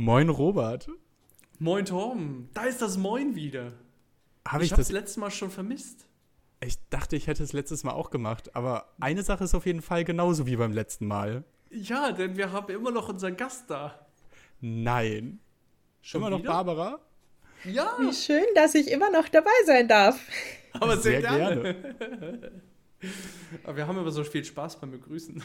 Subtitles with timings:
[0.00, 0.88] Moin Robert.
[1.58, 3.74] Moin Tom, da ist das Moin wieder.
[4.48, 6.06] Hab ich ich habe das letzte Mal schon vermisst.
[6.64, 9.82] Ich dachte, ich hätte es letztes Mal auch gemacht, aber eine Sache ist auf jeden
[9.82, 11.44] Fall genauso wie beim letzten Mal.
[11.68, 14.06] Ja, denn wir haben immer noch unseren Gast da.
[14.62, 15.38] Nein.
[16.00, 16.48] Schon Immer noch wieder?
[16.50, 16.98] Barbara?
[17.64, 20.18] Ja, Wie schön, dass ich immer noch dabei sein darf.
[20.80, 21.94] aber sehr, Sehr gerne.
[23.64, 25.44] aber wir haben immer so viel Spaß beim Begrüßen.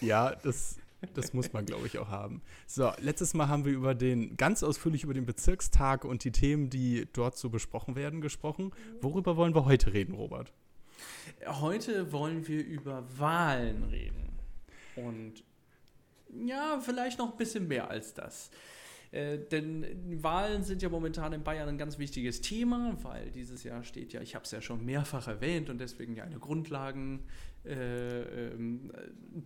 [0.00, 0.78] Ja, das,
[1.12, 2.42] das muss man, glaube ich, auch haben.
[2.66, 6.70] So, letztes Mal haben wir über den, ganz ausführlich über den Bezirkstag und die Themen,
[6.70, 8.72] die dort so besprochen werden, gesprochen.
[9.00, 10.52] Worüber wollen wir heute reden, Robert?
[11.46, 14.38] Heute wollen wir über Wahlen reden.
[14.96, 15.42] Und
[16.46, 18.50] ja, vielleicht noch ein bisschen mehr als das.
[19.14, 23.84] Äh, denn Wahlen sind ja momentan in Bayern ein ganz wichtiges Thema, weil dieses Jahr
[23.84, 27.20] steht ja, ich habe es ja schon mehrfach erwähnt und deswegen ja eine Grundlagen.
[27.66, 28.92] Äh, ähm,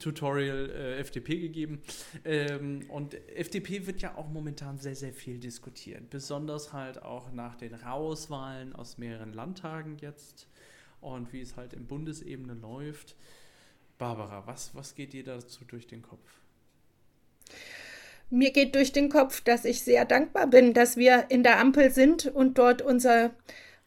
[0.00, 1.80] Tutorial äh, FDP gegeben.
[2.24, 6.10] Ähm, und FDP wird ja auch momentan sehr, sehr viel diskutiert.
[6.10, 10.48] Besonders halt auch nach den Rauswahlen aus mehreren Landtagen jetzt
[11.00, 13.14] und wie es halt in Bundesebene läuft.
[13.98, 16.28] Barbara, was, was geht dir dazu durch den Kopf?
[18.30, 21.90] Mir geht durch den Kopf, dass ich sehr dankbar bin, dass wir in der Ampel
[21.90, 23.30] sind und dort unser,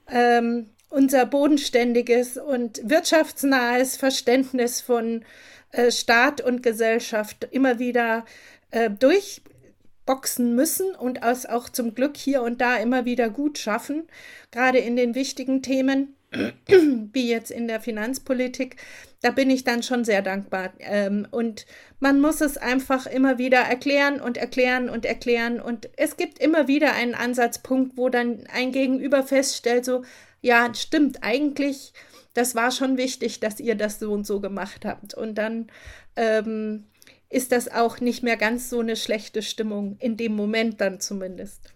[0.07, 5.23] ähm, unser bodenständiges und wirtschaftsnahes Verständnis von
[5.71, 8.25] äh, Staat und Gesellschaft immer wieder
[8.71, 14.03] äh, durchboxen müssen und es auch zum Glück hier und da immer wieder gut schaffen,
[14.51, 16.15] gerade in den wichtigen Themen
[17.13, 18.77] wie jetzt in der Finanzpolitik,
[19.21, 20.71] da bin ich dann schon sehr dankbar.
[20.79, 21.65] Ähm, und
[21.99, 25.59] man muss es einfach immer wieder erklären und erklären und erklären.
[25.59, 30.03] Und es gibt immer wieder einen Ansatzpunkt, wo dann ein Gegenüber feststellt, so,
[30.41, 31.93] ja, stimmt, eigentlich,
[32.33, 35.13] das war schon wichtig, dass ihr das so und so gemacht habt.
[35.13, 35.67] Und dann
[36.15, 36.85] ähm,
[37.29, 41.73] ist das auch nicht mehr ganz so eine schlechte Stimmung, in dem Moment dann zumindest.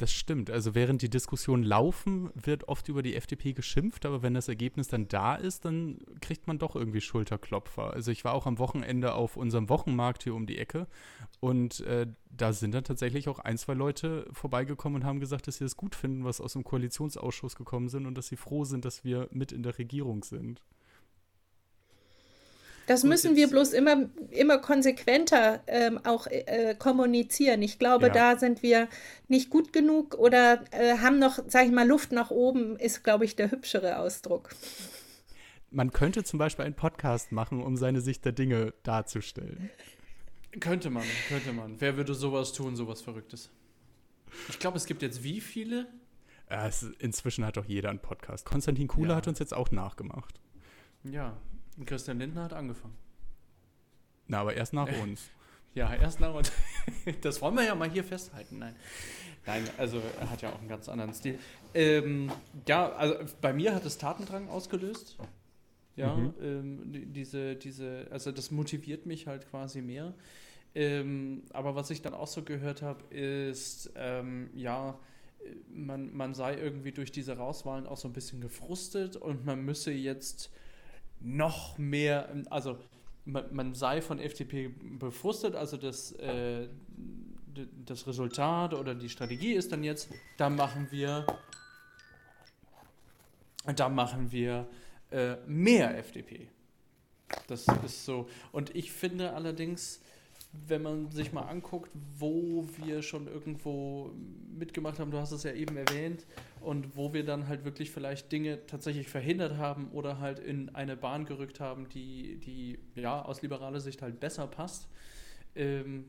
[0.00, 0.48] Das stimmt.
[0.48, 4.88] Also während die Diskussionen laufen, wird oft über die FDP geschimpft, aber wenn das Ergebnis
[4.88, 7.92] dann da ist, dann kriegt man doch irgendwie Schulterklopfer.
[7.92, 10.86] Also ich war auch am Wochenende auf unserem Wochenmarkt hier um die Ecke
[11.40, 15.58] und äh, da sind dann tatsächlich auch ein, zwei Leute vorbeigekommen und haben gesagt, dass
[15.58, 18.86] sie das gut finden, was aus dem Koalitionsausschuss gekommen sind und dass sie froh sind,
[18.86, 20.62] dass wir mit in der Regierung sind.
[22.86, 27.62] Das müssen wir bloß immer, immer konsequenter ähm, auch äh, kommunizieren.
[27.62, 28.12] Ich glaube, Ja.
[28.12, 28.88] da sind wir
[29.28, 33.24] nicht gut genug oder äh, haben noch, sag ich mal, Luft nach oben, ist, glaube
[33.24, 34.50] ich, der hübschere Ausdruck.
[35.70, 39.70] Man könnte zum Beispiel einen Podcast machen, um seine Sicht der Dinge darzustellen.
[40.58, 41.80] Könnte man, könnte man.
[41.80, 43.50] Wer würde sowas tun, sowas Verrücktes?
[44.48, 45.86] Ich glaube, es gibt jetzt wie viele?
[46.48, 48.44] Äh, es, inzwischen hat doch jeder einen Podcast.
[48.46, 49.16] Konstantin Kuhle Ja.
[49.16, 50.40] hat uns jetzt auch nachgemacht.
[51.04, 51.36] Ja,
[51.76, 52.96] und Christian Lindner hat angefangen.
[54.28, 55.28] Na, aber erst nach uns.
[55.74, 56.50] Ja, erst nach und
[57.22, 58.58] das wollen wir ja mal hier festhalten.
[58.58, 58.74] Nein,
[59.46, 61.38] nein, also er hat ja auch einen ganz anderen Stil.
[61.74, 62.30] Ähm,
[62.66, 65.16] ja, also bei mir hat es Tatendrang ausgelöst.
[65.96, 66.34] Ja, Mhm.
[66.40, 70.14] ähm, die- diese, diese, also das motiviert mich halt quasi mehr.
[70.74, 74.98] Ähm, aber was ich dann auch so gehört habe, ist, ähm, ja,
[75.44, 79.64] äh, man, man sei irgendwie durch diese Rauswahlen auch so ein bisschen gefrustet und man
[79.64, 80.50] müsse jetzt
[81.20, 82.78] noch mehr, also
[83.24, 86.68] man, man sei von FDP befrustet, also das, äh,
[87.84, 91.26] das Resultat oder die Strategie ist dann jetzt, da machen wir,
[93.76, 94.66] da machen wir
[95.10, 96.48] äh, mehr FDP.
[97.46, 98.28] Das ist so.
[98.52, 100.00] Und ich finde allerdings,
[100.52, 104.12] wenn man sich mal anguckt, wo wir schon irgendwo
[104.52, 106.26] mitgemacht haben, du hast es ja eben erwähnt,
[106.60, 110.96] und wo wir dann halt wirklich vielleicht Dinge tatsächlich verhindert haben oder halt in eine
[110.96, 114.88] Bahn gerückt haben, die, die ja aus liberaler Sicht halt besser passt,
[115.54, 116.04] ähm,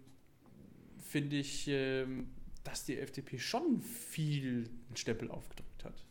[1.00, 2.29] finde ich, ähm,
[2.63, 6.06] dass die FDP schon viel einen Stempel aufgedrückt hat.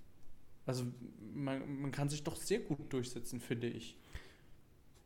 [0.67, 0.87] Also
[1.35, 3.97] man, man kann sich doch sehr gut durchsetzen, finde ich.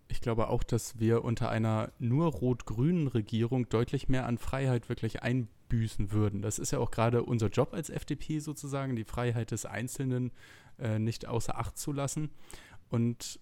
[0.08, 5.22] Ich glaube auch, dass wir unter einer nur rot-grünen Regierung deutlich mehr an Freiheit wirklich
[5.22, 6.42] einbüßen würden.
[6.42, 10.32] Das ist ja auch gerade unser Job als FDP sozusagen, die Freiheit des Einzelnen
[10.78, 12.30] äh, nicht außer Acht zu lassen.
[12.90, 13.40] Und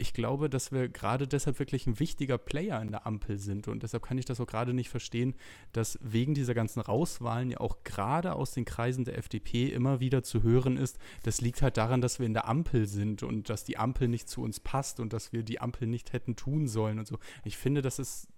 [0.00, 3.68] ich glaube, dass wir gerade deshalb wirklich ein wichtiger Player in der Ampel sind.
[3.68, 5.34] Und deshalb kann ich das auch gerade nicht verstehen,
[5.72, 10.22] dass wegen dieser ganzen Rauswahlen ja auch gerade aus den Kreisen der FDP immer wieder
[10.22, 13.64] zu hören ist, das liegt halt daran, dass wir in der Ampel sind und dass
[13.64, 16.98] die Ampel nicht zu uns passt und dass wir die Ampel nicht hätten tun sollen
[16.98, 17.18] und so.
[17.44, 18.28] Ich finde, das ist.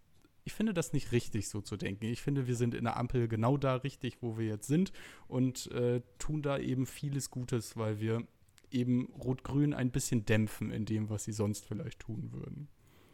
[0.45, 2.07] Ich finde das nicht richtig, so zu denken.
[2.07, 4.93] Ich finde, wir sind in der Ampel genau da richtig, wo wir jetzt sind
[5.29, 8.27] und äh, tun da eben vieles Gutes, weil wir
[8.73, 12.69] eben Rot-Grün ein bisschen dämpfen in dem, was sie sonst vielleicht tun würden.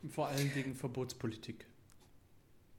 [0.09, 1.67] Vor allen Dingen Verbotspolitik.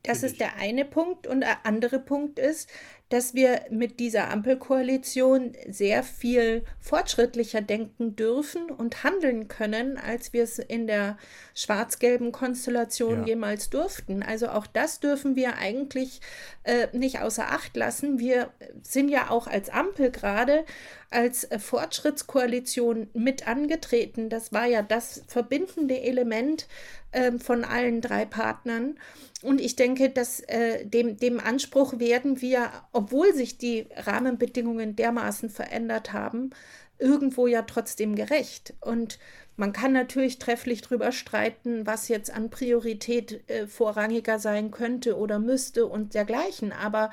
[0.04, 1.28] Das ist der eine Punkt.
[1.28, 2.70] Und der andere Punkt ist,
[3.10, 10.44] dass wir mit dieser Ampelkoalition sehr viel fortschrittlicher denken dürfen und handeln können, als wir
[10.44, 11.18] es in der
[11.54, 13.28] schwarz-gelben Konstellation ja.
[13.28, 14.24] jemals durften.
[14.24, 16.22] Also auch das dürfen wir eigentlich
[16.64, 18.20] äh, nicht außer Acht lassen.
[18.20, 18.52] Wir
[18.84, 20.66] sind ja auch als Ampel gerade
[21.10, 24.30] als äh, Fortschrittskoalition mit angetreten.
[24.30, 26.68] Das war ja das verbindende Element
[27.12, 28.98] äh, von allen drei Partnern.
[29.42, 35.50] Und ich denke, dass äh, dem, dem Anspruch werden wir, obwohl sich die Rahmenbedingungen dermaßen
[35.50, 36.52] verändert haben,
[36.98, 38.74] irgendwo ja trotzdem gerecht.
[38.82, 39.18] Und
[39.56, 45.40] man kann natürlich trefflich darüber streiten, was jetzt an Priorität äh, vorrangiger sein könnte oder
[45.40, 46.72] müsste und dergleichen.
[46.72, 47.10] Aber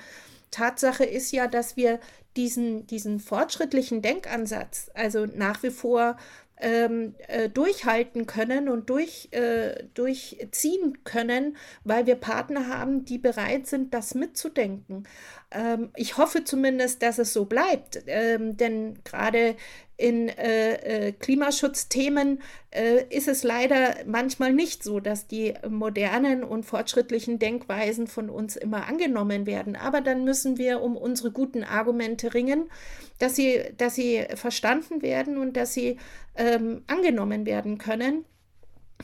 [0.51, 2.01] Tatsache ist ja, dass wir
[2.37, 6.17] diesen, diesen fortschrittlichen Denkansatz, also nach wie vor
[6.59, 13.67] ähm, äh, durchhalten können und durch, äh, durchziehen können, weil wir Partner haben, die bereit
[13.67, 15.07] sind, das mitzudenken.
[15.51, 19.57] Ähm, ich hoffe zumindest, dass es so bleibt, ähm, denn gerade
[19.97, 22.41] in äh, äh, Klimaschutzthemen
[22.71, 28.57] äh, ist es leider manchmal nicht so, dass die modernen und fortschrittlichen Denkweisen von uns
[28.57, 29.75] immer angenommen werden.
[29.75, 32.71] Aber dann müssen wir um unsere guten Argumente ringen,
[33.19, 35.97] dass sie, dass sie verstanden werden und dass sie
[36.37, 38.25] ähm, angenommen werden können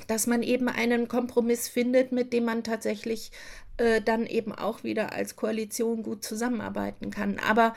[0.06, 3.30] dass man eben einen Kompromiss findet, mit dem man tatsächlich
[3.76, 7.38] äh, dann eben auch wieder als Koalition gut zusammenarbeiten kann.
[7.38, 7.74] Aber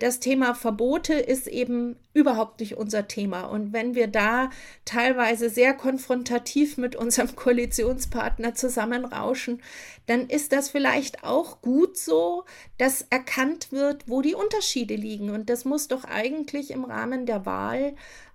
[0.00, 3.42] das Thema Verbote ist eben überhaupt nicht unser Thema.
[3.42, 4.50] Und wenn wir da
[4.84, 9.62] teilweise sehr konfrontativ mit unserem Koalitionspartner zusammenrauschen,
[10.06, 12.44] dann ist das vielleicht auch gut so,
[12.78, 15.30] dass erkannt wird, wo die Unterschiede liegen.
[15.30, 17.94] Und das muss doch eigentlich im Rahmen der Wahl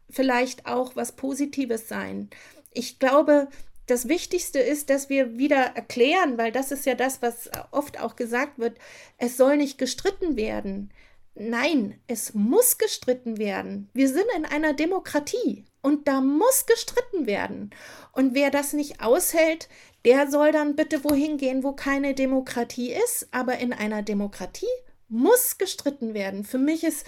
[0.10, 2.30] vielleicht auch was Positives sein.
[2.72, 3.48] Ich glaube,
[3.88, 8.16] das Wichtigste ist, dass wir wieder erklären, weil das ist ja das, was oft auch
[8.16, 8.78] gesagt wird,
[9.18, 10.92] es soll nicht gestritten werden.
[11.36, 13.90] Nein, es muss gestritten werden.
[13.94, 17.72] Wir sind in einer Demokratie und da muss gestritten werden.
[18.12, 19.68] Und wer das nicht aushält,
[20.06, 23.28] der soll dann bitte wohin gehen, wo keine Demokratie ist.
[23.32, 24.66] Aber in einer Demokratie
[25.10, 26.44] muss gestritten werden.
[26.44, 27.06] Für mich ist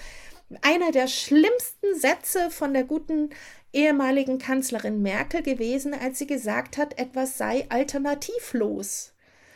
[0.62, 3.30] einer der schlimmsten Sätze von der guten
[3.74, 9.15] ehemaligen Kanzlerin Merkel gewesen, als sie gesagt hat, etwas sei alternativlos.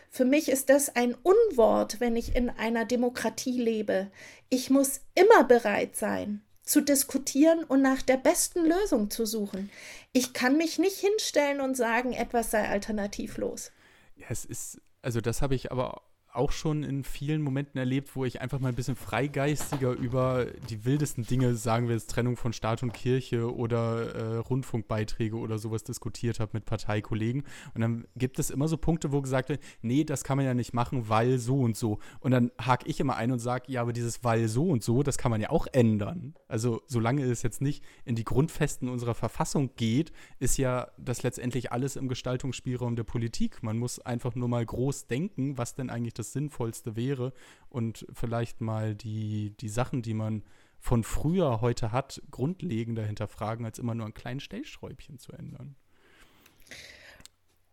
[0.09, 4.11] Für mich ist das ein Unwort, wenn ich in einer Demokratie lebe.
[4.49, 9.69] Ich muss immer bereit sein, zu diskutieren und nach der besten Lösung zu suchen.
[10.11, 13.71] Ich kann mich nicht hinstellen und sagen, etwas sei alternativlos.
[14.15, 16.01] Ja, es ist, also das habe ich aber
[16.39, 20.85] auch schon in vielen Momenten erlebt, wo ich einfach mal ein bisschen freigeistiger über die
[20.85, 25.83] wildesten Dinge, sagen wir jetzt Trennung von Staat und Kirche oder äh, Rundfunkbeiträge oder sowas
[25.83, 27.43] diskutiert habe mit Parteikollegen.
[27.73, 30.53] Und dann gibt es immer so Punkte, wo gesagt wird, nee, das kann man ja
[30.53, 31.99] nicht machen, weil so und so.
[32.21, 35.03] Und dann hake ich immer ein und sage, ja, aber dieses weil so und so,
[35.03, 36.35] das kann man ja auch ändern.
[36.47, 41.73] Also solange es jetzt nicht in die Grundfesten unserer Verfassung geht, ist ja das letztendlich
[41.73, 43.61] alles im Gestaltungsspielraum der Politik.
[43.61, 47.33] Man muss einfach nur mal groß denken, was denn eigentlich das Sinnvollste wäre
[47.69, 50.43] und vielleicht mal die, die Sachen, die man
[50.79, 55.75] von früher heute hat, grundlegender hinterfragen, als immer nur ein kleines Stellschräubchen zu ändern.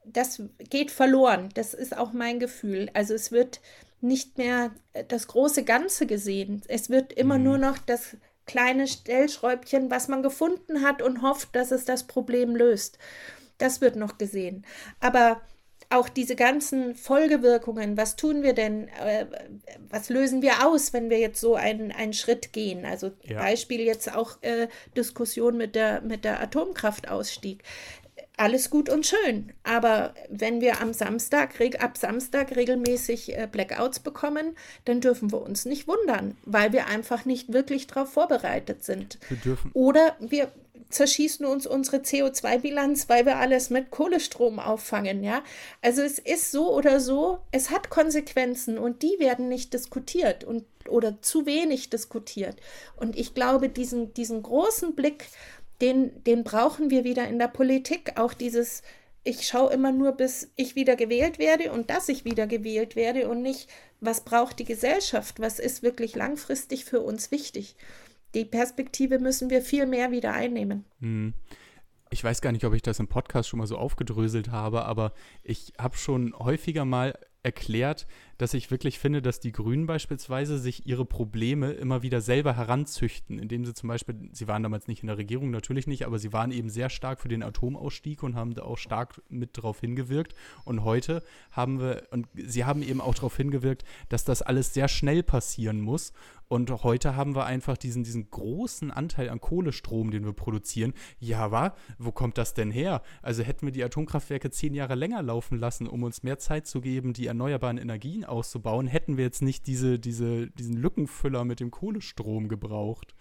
[0.05, 1.49] Das geht verloren.
[1.55, 2.91] Das ist auch mein Gefühl.
[2.95, 3.61] Also es wird
[4.01, 4.73] nicht mehr
[5.09, 6.63] das große Ganze gesehen.
[6.69, 7.45] Es wird immer mhm.
[7.45, 8.17] nur noch das
[8.47, 12.99] kleine Stellschräubchen, was man gefunden hat und hofft, dass es das Problem löst.
[13.59, 14.65] Das wird noch gesehen.
[15.01, 15.41] Aber
[15.91, 19.27] auch diese ganzen Folgewirkungen, was tun wir denn, äh,
[19.89, 22.85] was lösen wir aus, wenn wir jetzt so einen, einen Schritt gehen?
[22.85, 23.39] Also ja.
[23.39, 27.63] Beispiel jetzt auch äh, Diskussion mit der, mit der Atomkraftausstieg.
[28.39, 34.55] Alles gut und schön, aber wenn wir am Samstag, ab Samstag regelmäßig äh, Blackouts bekommen,
[34.85, 39.19] dann dürfen wir uns nicht wundern, weil wir einfach nicht wirklich darauf vorbereitet sind.
[39.31, 39.71] Wir dürfen.
[39.73, 40.53] Oder wir,
[40.89, 45.43] zerschießen uns unsere CO2-Bilanz, weil wir alles mit Kohlestrom auffangen, ja.
[45.83, 50.65] Also es ist so oder so, es hat Konsequenzen und die werden nicht diskutiert und
[50.89, 52.57] oder zu wenig diskutiert.
[52.97, 55.27] Und ich glaube, diesen, diesen großen Blick,
[55.81, 58.13] den, den brauchen wir wieder in der Politik.
[58.21, 58.83] Auch dieses,
[59.25, 63.29] ich schaue immer nur, bis ich wieder gewählt werde und dass ich wieder gewählt werde
[63.29, 63.69] und nicht,
[64.01, 67.75] was braucht die Gesellschaft, was ist wirklich langfristig für uns wichtig
[68.37, 70.85] die Perspektive müssen wir viel mehr wieder einnehmen.
[71.01, 71.33] Hm.
[72.11, 75.13] Ich weiß gar nicht, ob ich das im Podcast schon mal so aufgedröselt habe, aber
[75.43, 78.07] ich habe schon häufiger mal erklärt,
[78.39, 83.39] dass ich wirklich finde, dass die Grünen beispielsweise sich ihre Probleme immer wieder selber heranzüchten,
[83.39, 86.33] indem sie zum Beispiel, sie waren damals nicht in der Regierung, natürlich nicht, aber sie
[86.33, 90.35] waren eben sehr stark für den Atomausstieg und haben da auch stark mit darauf hingewirkt.
[90.65, 94.89] Und heute haben wir, und sie haben eben auch darauf hingewirkt, dass das alles sehr
[94.89, 96.13] schnell passieren muss.
[96.49, 100.95] Und heute haben wir einfach diesen, diesen großen Anteil an Kohlestrom, den wir produzieren.
[101.19, 101.75] Ja, wa?
[101.99, 103.03] Wo kommt das denn her?
[103.21, 106.81] Also hätten wir die Atomkraftwerke zehn Jahre länger laufen lassen, um uns mehr Zeit zu
[106.81, 111.71] geben, die erneuerbaren Energien auszubauen, hätten wir jetzt nicht diese, diese, diesen Lückenfüller mit dem
[111.71, 113.15] Kohlestrom gebraucht.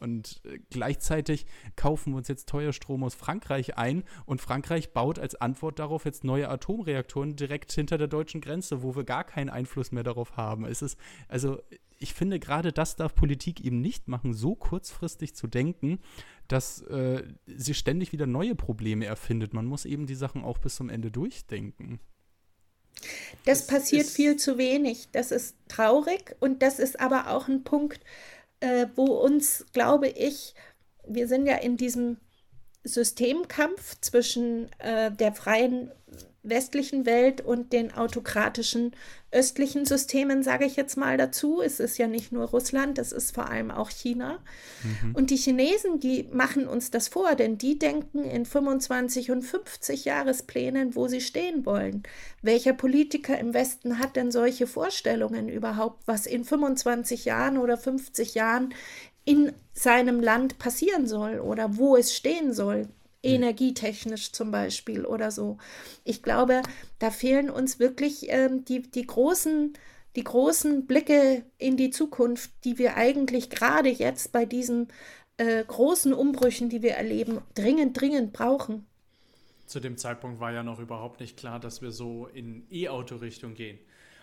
[0.00, 5.18] Und äh, gleichzeitig kaufen wir uns jetzt teuer Strom aus Frankreich ein und Frankreich baut
[5.18, 9.50] als Antwort darauf jetzt neue Atomreaktoren direkt hinter der deutschen Grenze, wo wir gar keinen
[9.50, 10.64] Einfluss mehr darauf haben.
[10.64, 11.60] Es ist, also
[11.98, 16.00] ich finde, gerade das darf Politik eben nicht machen, so kurzfristig zu denken,
[16.48, 19.52] dass äh, sie ständig wieder neue Probleme erfindet.
[19.52, 22.00] Man muss eben die Sachen auch bis zum Ende durchdenken.
[23.44, 25.08] Das, das passiert viel zu wenig.
[25.12, 28.00] Das ist traurig und das ist aber auch ein Punkt,
[28.60, 30.54] äh, wo uns, glaube ich,
[31.06, 32.18] wir sind ja in diesem
[32.84, 35.92] Systemkampf zwischen äh, der freien
[36.42, 38.96] westlichen Welt und den autokratischen
[39.32, 41.62] östlichen Systemen, sage ich jetzt mal dazu.
[41.62, 44.40] Es ist ja nicht nur Russland, es ist vor allem auch China.
[44.82, 45.14] Mhm.
[45.14, 50.04] Und die Chinesen, die machen uns das vor, denn die denken in 25 und 50
[50.04, 52.02] Jahresplänen, wo sie stehen wollen.
[52.42, 58.34] Welcher Politiker im Westen hat denn solche Vorstellungen überhaupt, was in 25 Jahren oder 50
[58.34, 58.74] Jahren
[59.24, 62.88] in seinem Land passieren soll oder wo es stehen soll?
[63.22, 65.58] Energietechnisch zum Beispiel oder so.
[66.04, 66.62] Ich glaube,
[66.98, 69.74] da fehlen uns wirklich ähm, die, die großen
[70.16, 74.88] die großen Blicke in die Zukunft, die wir eigentlich gerade jetzt bei diesen
[75.36, 78.86] äh, großen Umbrüchen, die wir erleben, dringend, dringend brauchen.
[79.66, 83.78] Zu dem Zeitpunkt war ja noch überhaupt nicht klar, dass wir so in E-Auto-Richtung gehen.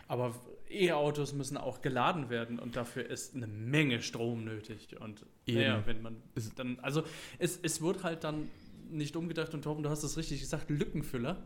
[0.10, 0.36] Aber
[0.70, 5.00] E-Autos müssen auch geladen werden und dafür ist eine Menge Strom nötig.
[5.00, 6.22] Und ja, wenn man
[6.58, 7.04] dann, also
[7.40, 8.50] es, es wird halt dann
[8.90, 11.44] nicht umgedacht und Torben, du hast es richtig gesagt, Lückenfüller.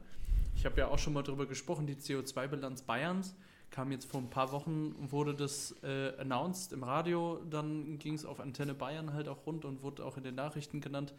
[0.56, 3.36] Ich habe ja auch schon mal darüber gesprochen, die CO2-Bilanz Bayerns
[3.72, 8.26] kam jetzt vor ein paar Wochen, wurde das äh, announced im Radio, dann ging es
[8.26, 11.14] auf Antenne Bayern halt auch rund und wurde auch in den Nachrichten genannt.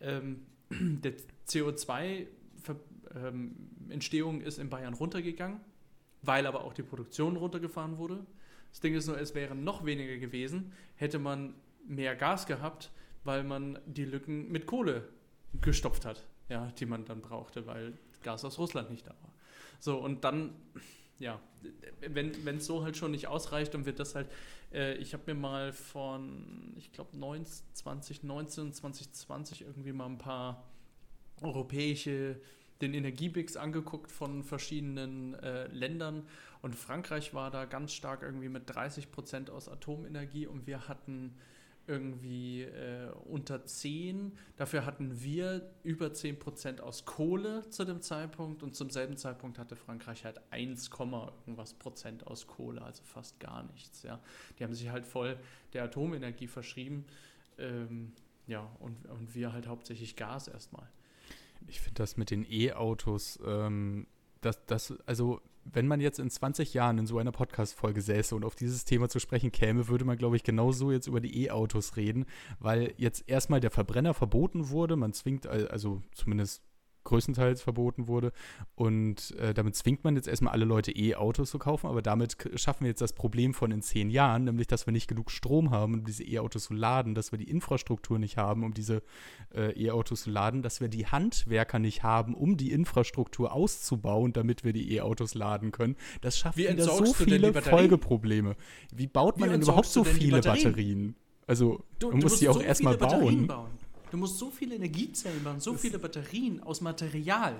[0.00, 1.12] Ähm, der
[1.46, 5.60] CO2-Entstehung ähm, ist in Bayern runtergegangen,
[6.22, 8.24] weil aber auch die Produktion runtergefahren wurde.
[8.70, 11.52] Das Ding ist nur, es wäre noch weniger gewesen, hätte man
[11.86, 12.90] mehr Gas gehabt,
[13.22, 15.10] weil man die Lücken mit Kohle
[15.60, 19.32] gestopft hat, ja, die man dann brauchte, weil Gas aus Russland nicht da war.
[19.78, 20.54] So, und dann,
[21.18, 21.40] ja,
[22.00, 24.30] wenn es so halt schon nicht ausreicht, dann wird das halt,
[24.72, 30.64] äh, ich habe mir mal von, ich glaube, 2019, 2020 irgendwie mal ein paar
[31.40, 32.40] europäische,
[32.80, 36.26] den Energiebix angeguckt von verschiedenen äh, Ländern
[36.62, 41.34] und Frankreich war da ganz stark irgendwie mit 30 Prozent aus Atomenergie und wir hatten
[41.86, 44.32] irgendwie äh, unter 10.
[44.56, 49.58] Dafür hatten wir über 10 Prozent aus Kohle zu dem Zeitpunkt und zum selben Zeitpunkt
[49.58, 54.02] hatte Frankreich halt 1, irgendwas Prozent aus Kohle, also fast gar nichts.
[54.02, 54.20] Ja.
[54.58, 55.38] Die haben sich halt voll
[55.72, 57.04] der Atomenergie verschrieben.
[57.58, 58.12] Ähm,
[58.46, 60.88] ja, und, und wir halt hauptsächlich Gas erstmal.
[61.68, 64.06] Ich finde das mit den E-Autos, ähm,
[64.42, 68.44] das, das, also wenn man jetzt in 20 Jahren in so einer Podcast-Folge säße und
[68.44, 71.96] auf dieses Thema zu sprechen käme, würde man, glaube ich, genauso jetzt über die E-Autos
[71.96, 72.26] reden,
[72.58, 74.96] weil jetzt erstmal der Verbrenner verboten wurde.
[74.96, 76.62] Man zwingt, also zumindest
[77.12, 78.32] größtenteils verboten wurde.
[78.74, 82.84] Und äh, damit zwingt man jetzt erstmal alle Leute E-Autos zu kaufen, aber damit schaffen
[82.84, 85.94] wir jetzt das Problem von in zehn Jahren, nämlich dass wir nicht genug Strom haben,
[85.94, 89.02] um diese E-Autos zu laden, dass wir die Infrastruktur nicht haben, um diese
[89.54, 94.64] äh, E-Autos zu laden, dass wir die Handwerker nicht haben, um die Infrastruktur auszubauen, damit
[94.64, 95.96] wir die E-Autos laden können.
[96.22, 98.56] Das schafft Wie wieder so viele Folgeprobleme.
[98.94, 100.72] Wie baut man Wie denn überhaupt so viele Batterien?
[100.72, 101.16] Batterien?
[101.46, 103.46] Also, du, man muss die auch so erstmal bauen.
[103.46, 103.70] bauen.
[104.12, 107.54] Du musst so viele Energiezellen bauen, so das viele Batterien aus Material.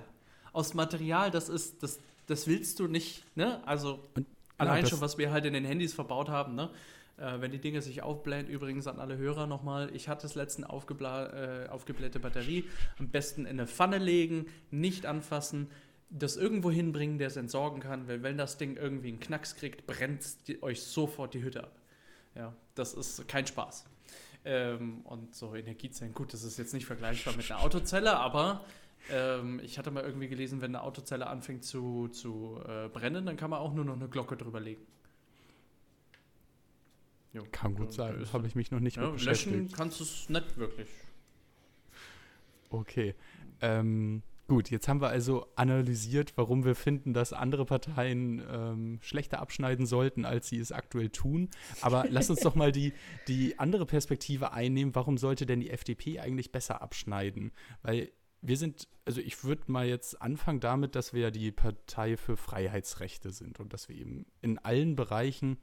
[0.53, 3.67] Aus Material, das ist, das, das willst du nicht, ne?
[3.67, 4.27] Also und,
[4.59, 6.69] allein ja, schon, was wir halt in den Handys verbaut haben, ne?
[7.17, 10.65] Äh, wenn die Dinge sich aufblähen, übrigens an alle Hörer nochmal, ich hatte das letzten
[10.65, 12.65] aufgebla äh, aufgeblähte Batterie,
[12.99, 15.71] am besten in eine Pfanne legen, nicht anfassen,
[16.11, 19.87] das irgendwo hinbringen, der es entsorgen kann, weil wenn das Ding irgendwie einen Knacks kriegt,
[19.87, 20.23] brennt
[20.61, 21.73] euch sofort die Hütte ab.
[22.35, 23.87] Ja, das ist kein Spaß.
[24.45, 28.65] Ähm, und so Energiezellen, gut, das ist jetzt nicht vergleichbar mit einer Autozelle, aber
[29.11, 33.37] ähm, ich hatte mal irgendwie gelesen, wenn eine Autozelle anfängt zu, zu äh, brennen, dann
[33.37, 34.85] kann man auch nur noch eine Glocke drüber legen.
[37.33, 39.53] Jo, kann gut sein, das habe ich mich noch nicht ja, beschäftigt.
[39.53, 40.89] Löschen kannst du es nicht wirklich.
[42.69, 43.15] Okay.
[43.61, 49.41] Ähm, Gut, jetzt haben wir also analysiert, warum wir finden, dass andere Parteien ähm, schlechter
[49.41, 51.49] abschneiden sollten, als sie es aktuell tun.
[51.81, 52.93] Aber lass uns doch mal die,
[53.29, 54.95] die andere Perspektive einnehmen.
[54.95, 57.53] Warum sollte denn die FDP eigentlich besser abschneiden?
[57.83, 58.11] Weil
[58.43, 62.37] wir sind, also ich würde mal jetzt anfangen damit, dass wir ja die Partei für
[62.37, 65.59] Freiheitsrechte sind und dass wir eben in allen Bereichen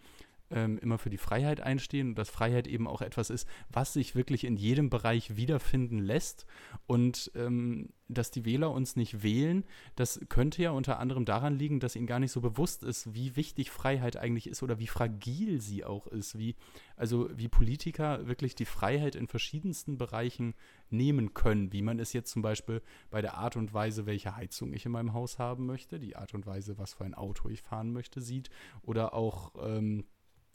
[0.52, 4.16] ähm, immer für die Freiheit einstehen und dass Freiheit eben auch etwas ist, was sich
[4.16, 6.46] wirklich in jedem Bereich wiederfinden lässt.
[6.88, 9.64] Und ähm, dass die Wähler uns nicht wählen,
[9.96, 13.36] das könnte ja unter anderem daran liegen, dass ihnen gar nicht so bewusst ist, wie
[13.36, 16.56] wichtig Freiheit eigentlich ist oder wie fragil sie auch ist, wie
[16.96, 20.56] also wie Politiker wirklich die Freiheit in verschiedensten Bereichen
[20.90, 24.74] nehmen können, wie man es jetzt zum Beispiel bei der Art und Weise, welche Heizung
[24.74, 27.62] ich in meinem Haus haben möchte, die Art und Weise, was für ein Auto ich
[27.62, 28.50] fahren möchte, sieht
[28.82, 30.04] oder auch ähm,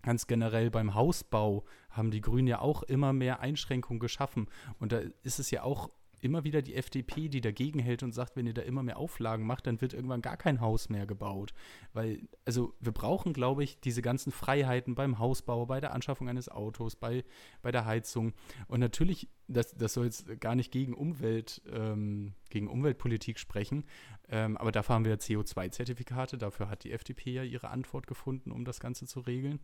[0.04, 4.48] ganz generell beim Hausbau haben die Grünen ja auch immer mehr Einschränkungen geschaffen.
[4.78, 5.90] Und da ist es ja auch
[6.24, 9.46] immer wieder die FDP, die dagegen hält und sagt, wenn ihr da immer mehr Auflagen
[9.46, 11.52] macht, dann wird irgendwann gar kein Haus mehr gebaut.
[11.92, 16.48] Weil, also wir brauchen, glaube ich, diese ganzen Freiheiten beim Hausbau, bei der Anschaffung eines
[16.48, 17.24] Autos, bei,
[17.60, 18.32] bei der Heizung.
[18.68, 23.84] Und natürlich, das, das soll jetzt gar nicht gegen Umwelt, ähm, gegen Umweltpolitik sprechen,
[24.30, 28.64] ähm, aber dafür haben wir CO2-Zertifikate, dafür hat die FDP ja ihre Antwort gefunden, um
[28.64, 29.60] das Ganze zu regeln.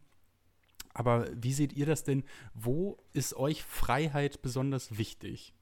[0.95, 2.25] Aber wie seht ihr das denn?
[2.55, 5.55] Wo ist euch Freiheit besonders wichtig?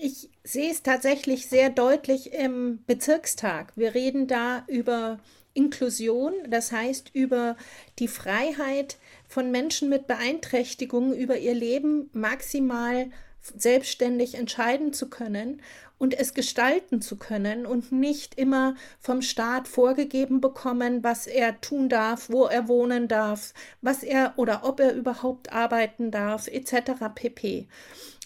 [0.00, 3.72] Ich sehe es tatsächlich sehr deutlich im Bezirkstag.
[3.76, 5.18] Wir reden da über
[5.54, 7.56] Inklusion, das heißt über
[7.98, 13.08] die Freiheit von Menschen mit Beeinträchtigungen, über ihr Leben maximal
[13.40, 15.62] selbstständig entscheiden zu können
[15.98, 21.88] und es gestalten zu können und nicht immer vom Staat vorgegeben bekommen, was er tun
[21.88, 26.92] darf, wo er wohnen darf, was er oder ob er überhaupt arbeiten darf, etc.
[27.14, 27.66] pp.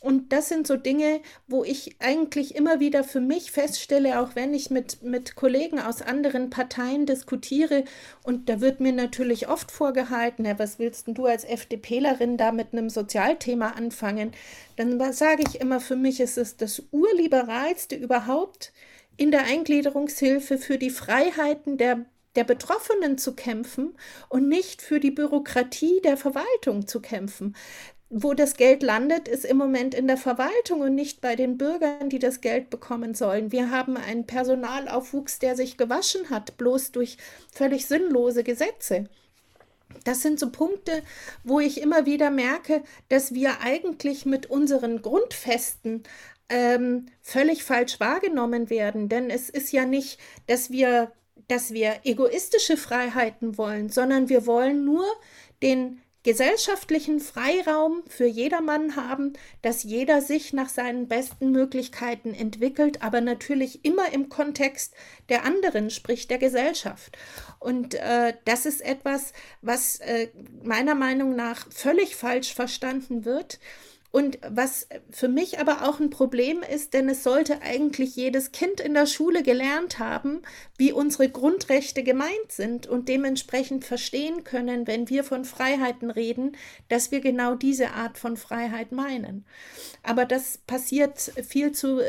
[0.03, 4.55] Und das sind so Dinge, wo ich eigentlich immer wieder für mich feststelle, auch wenn
[4.55, 7.85] ich mit, mit Kollegen aus anderen Parteien diskutiere,
[8.23, 12.73] und da wird mir natürlich oft vorgehalten, ja, was willst du als FDPlerin da mit
[12.73, 14.33] einem Sozialthema anfangen?
[14.77, 16.83] Dann sage ich immer, für mich ist es das
[17.61, 18.73] Urliberalste überhaupt,
[19.17, 23.97] in der Eingliederungshilfe für die Freiheiten der der Betroffenen zu kämpfen
[24.29, 27.57] und nicht für die Bürokratie der Verwaltung zu kämpfen
[28.13, 32.09] wo das Geld landet, ist im Moment in der Verwaltung und nicht bei den Bürgern,
[32.09, 33.53] die das Geld bekommen sollen.
[33.53, 37.19] Wir haben einen Personalaufwuchs, der sich gewaschen hat, bloß durch
[37.53, 39.09] völlig sinnlose Gesetze.
[40.03, 41.05] Das sind so Punkte,
[41.45, 46.03] wo ich immer wieder merke, dass wir eigentlich mit unseren Grundfesten
[46.51, 49.09] ähm, völlig falsch wahrgenommen werden.
[49.09, 51.13] Denn es ist ja nicht, dass wir,
[51.49, 55.07] dass wir egoistische Freiheiten wollen, sondern wir wollen nur
[55.63, 59.33] den gesellschaftlichen Freiraum für jedermann haben,
[59.63, 64.95] dass jeder sich nach seinen besten Möglichkeiten entwickelt, aber natürlich immer im Kontext
[65.31, 67.17] der anderen, sprich der Gesellschaft.
[67.59, 69.33] Und äh, das ist etwas,
[69.63, 70.29] was äh,
[70.63, 73.59] meiner Meinung nach völlig falsch verstanden wird.
[74.13, 78.81] Und was für mich aber auch ein Problem ist, denn es sollte eigentlich jedes Kind
[78.81, 80.43] in der Schule gelernt haben,
[80.77, 86.57] wie unsere Grundrechte gemeint sind und dementsprechend verstehen können, wenn wir von Freiheiten reden,
[86.89, 89.47] dass wir genau diese Art von Freiheit meinen.
[90.03, 92.01] Aber das passiert viel zu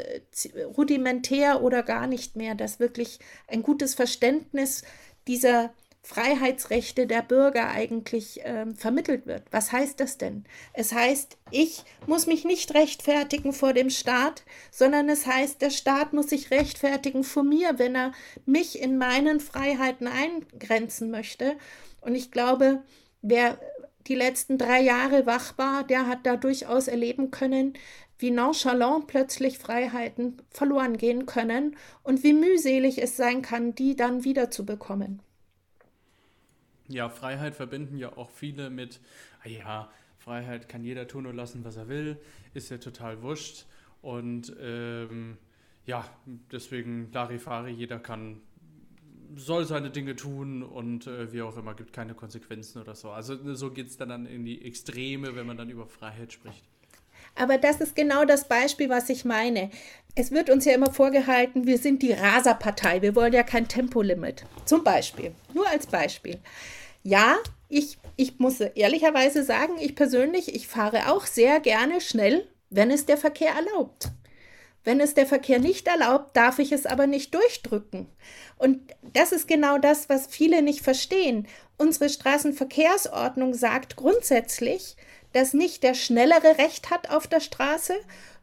[0.76, 4.84] rudimentär oder gar nicht mehr, dass wirklich ein gutes Verständnis
[5.28, 5.72] dieser
[6.04, 9.44] Freiheitsrechte der Bürger eigentlich äh, vermittelt wird.
[9.52, 10.46] Was heißt das denn?
[10.74, 16.14] Es heißt, ich muss mich nicht rechtfertigen vor dem Staat, sondern es heißt, der Staat
[16.14, 18.14] muss sich rechtfertigen vor mir, wenn er
[18.46, 21.56] mich in meinen Freiheiten eingrenzen möchte.
[22.02, 22.82] Und ich glaube,
[23.22, 23.60] wer
[24.08, 27.74] die letzten drei Jahre wach war, der hat da durchaus erleben können,
[28.18, 34.24] wie nonchalant plötzlich Freiheiten verloren gehen können und wie mühselig es sein kann, die dann
[34.24, 35.22] wiederzubekommen.
[36.92, 39.00] Ja, Freiheit verbinden ja auch viele mit,
[39.44, 42.18] ah ja, Freiheit kann jeder tun und lassen, was er will,
[42.54, 43.66] ist ja total wurscht.
[44.02, 45.38] Und ähm,
[45.86, 46.06] ja,
[46.52, 48.42] deswegen Larifari, jeder kann,
[49.36, 53.10] soll seine Dinge tun und äh, wie auch immer, gibt keine Konsequenzen oder so.
[53.12, 56.64] Also so geht es dann, dann in die Extreme, wenn man dann über Freiheit spricht.
[57.36, 59.70] Aber das ist genau das Beispiel, was ich meine.
[60.16, 64.46] Es wird uns ja immer vorgehalten, wir sind die Raserpartei, wir wollen ja kein Tempolimit.
[64.66, 66.40] Zum Beispiel, nur als Beispiel.
[67.04, 67.38] Ja,
[67.70, 73.06] ich, ich muss ehrlicherweise sagen, ich persönlich, ich fahre auch sehr gerne schnell, wenn es
[73.06, 74.10] der Verkehr erlaubt.
[74.84, 78.08] Wenn es der Verkehr nicht erlaubt, darf ich es aber nicht durchdrücken.
[78.58, 81.48] Und das ist genau das, was viele nicht verstehen.
[81.78, 84.96] Unsere Straßenverkehrsordnung sagt grundsätzlich,
[85.34, 87.94] dass nicht der Schnellere Recht hat auf der Straße,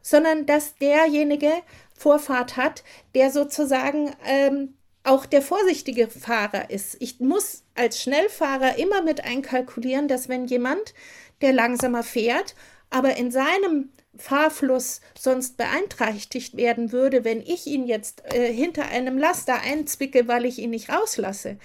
[0.01, 1.51] sondern dass derjenige
[1.93, 2.83] Vorfahrt hat,
[3.15, 6.97] der sozusagen ähm, auch der vorsichtige Fahrer ist.
[6.99, 10.93] Ich muss als Schnellfahrer immer mit einkalkulieren, dass wenn jemand,
[11.41, 12.55] der langsamer fährt,
[12.89, 19.17] aber in seinem Fahrfluss sonst beeinträchtigt werden würde, wenn ich ihn jetzt äh, hinter einem
[19.17, 21.57] Laster einzwicke, weil ich ihn nicht rauslasse,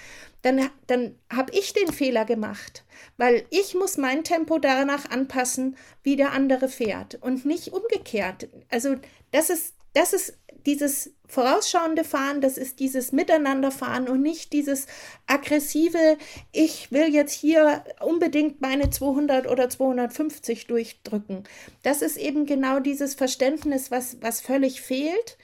[0.42, 2.84] dann, dann habe ich den Fehler gemacht,
[3.16, 8.48] weil ich muss mein Tempo danach anpassen, wie der andere fährt und nicht umgekehrt.
[8.70, 8.96] Also
[9.32, 14.86] das ist, das ist dieses vorausschauende Fahren, das ist dieses Miteinanderfahren und nicht dieses
[15.26, 16.16] aggressive,
[16.52, 21.44] ich will jetzt hier unbedingt meine 200 oder 250 durchdrücken.
[21.82, 25.38] Das ist eben genau dieses Verständnis, was, was völlig fehlt,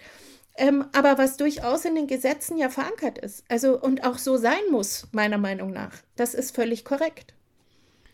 [0.57, 3.45] ähm, aber was durchaus in den Gesetzen ja verankert ist.
[3.49, 5.95] Also und auch so sein muss, meiner Meinung nach.
[6.17, 7.35] Das ist völlig korrekt.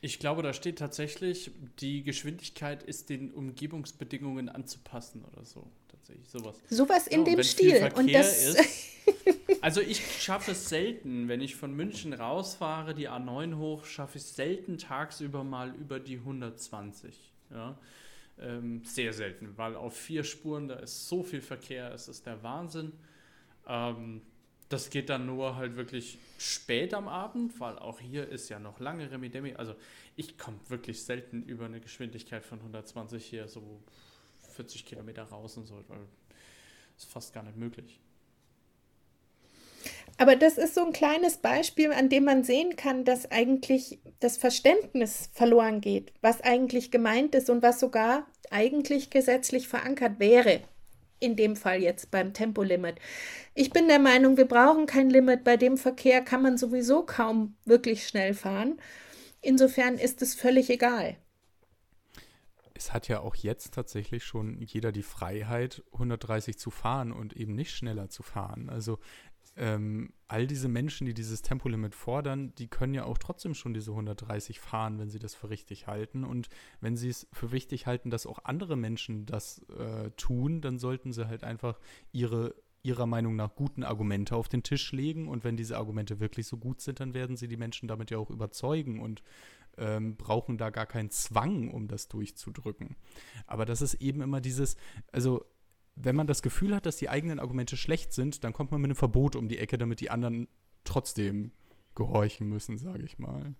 [0.00, 5.66] Ich glaube, da steht tatsächlich, die Geschwindigkeit ist den Umgebungsbedingungen anzupassen oder so.
[6.06, 6.62] Tatsächlich sowas.
[6.70, 7.92] Sowas in ja, dem Stil.
[7.96, 8.92] und das ist,
[9.60, 14.24] also ich schaffe es selten, wenn ich von München rausfahre, die A9 hoch, schaffe ich
[14.24, 17.32] es selten tagsüber mal über die 120.
[17.50, 17.76] Ja.
[18.38, 22.42] Ähm, sehr selten, weil auf vier Spuren, da ist so viel Verkehr, es ist der
[22.42, 22.92] Wahnsinn.
[23.66, 24.20] Ähm,
[24.68, 28.78] das geht dann nur halt wirklich spät am Abend, weil auch hier ist ja noch
[28.78, 29.54] lange Remi-Demi.
[29.54, 29.74] Also
[30.16, 33.80] ich komme wirklich selten über eine Geschwindigkeit von 120 hier so
[34.56, 35.82] 40 Kilometer raus und so,
[36.96, 38.00] ist fast gar nicht möglich.
[40.18, 44.38] Aber das ist so ein kleines Beispiel, an dem man sehen kann, dass eigentlich das
[44.38, 50.62] Verständnis verloren geht, was eigentlich gemeint ist und was sogar eigentlich gesetzlich verankert wäre
[51.18, 52.96] in dem Fall jetzt beim Tempolimit.
[53.54, 55.44] Ich bin der Meinung, wir brauchen kein Limit.
[55.44, 58.78] Bei dem Verkehr kann man sowieso kaum wirklich schnell fahren.
[59.40, 61.16] Insofern ist es völlig egal.
[62.86, 67.52] Es hat ja auch jetzt tatsächlich schon jeder die Freiheit, 130 zu fahren und eben
[67.52, 68.70] nicht schneller zu fahren.
[68.70, 69.00] Also
[69.56, 73.90] ähm, all diese Menschen, die dieses Tempolimit fordern, die können ja auch trotzdem schon diese
[73.90, 76.22] 130 fahren, wenn sie das für richtig halten.
[76.22, 76.48] Und
[76.80, 81.12] wenn sie es für wichtig halten, dass auch andere Menschen das äh, tun, dann sollten
[81.12, 81.80] sie halt einfach
[82.12, 82.54] ihre
[82.86, 85.26] ihrer Meinung nach guten Argumente auf den Tisch legen.
[85.26, 88.18] Und wenn diese Argumente wirklich so gut sind, dann werden sie die Menschen damit ja
[88.18, 89.24] auch überzeugen und
[89.78, 92.96] ähm, brauchen da gar keinen Zwang, um das durchzudrücken.
[93.46, 94.76] Aber das ist eben immer dieses,
[95.12, 95.44] also
[95.94, 98.88] wenn man das Gefühl hat, dass die eigenen Argumente schlecht sind, dann kommt man mit
[98.90, 100.48] einem Verbot um die Ecke, damit die anderen
[100.84, 101.52] trotzdem
[101.94, 103.54] gehorchen müssen, sage ich mal.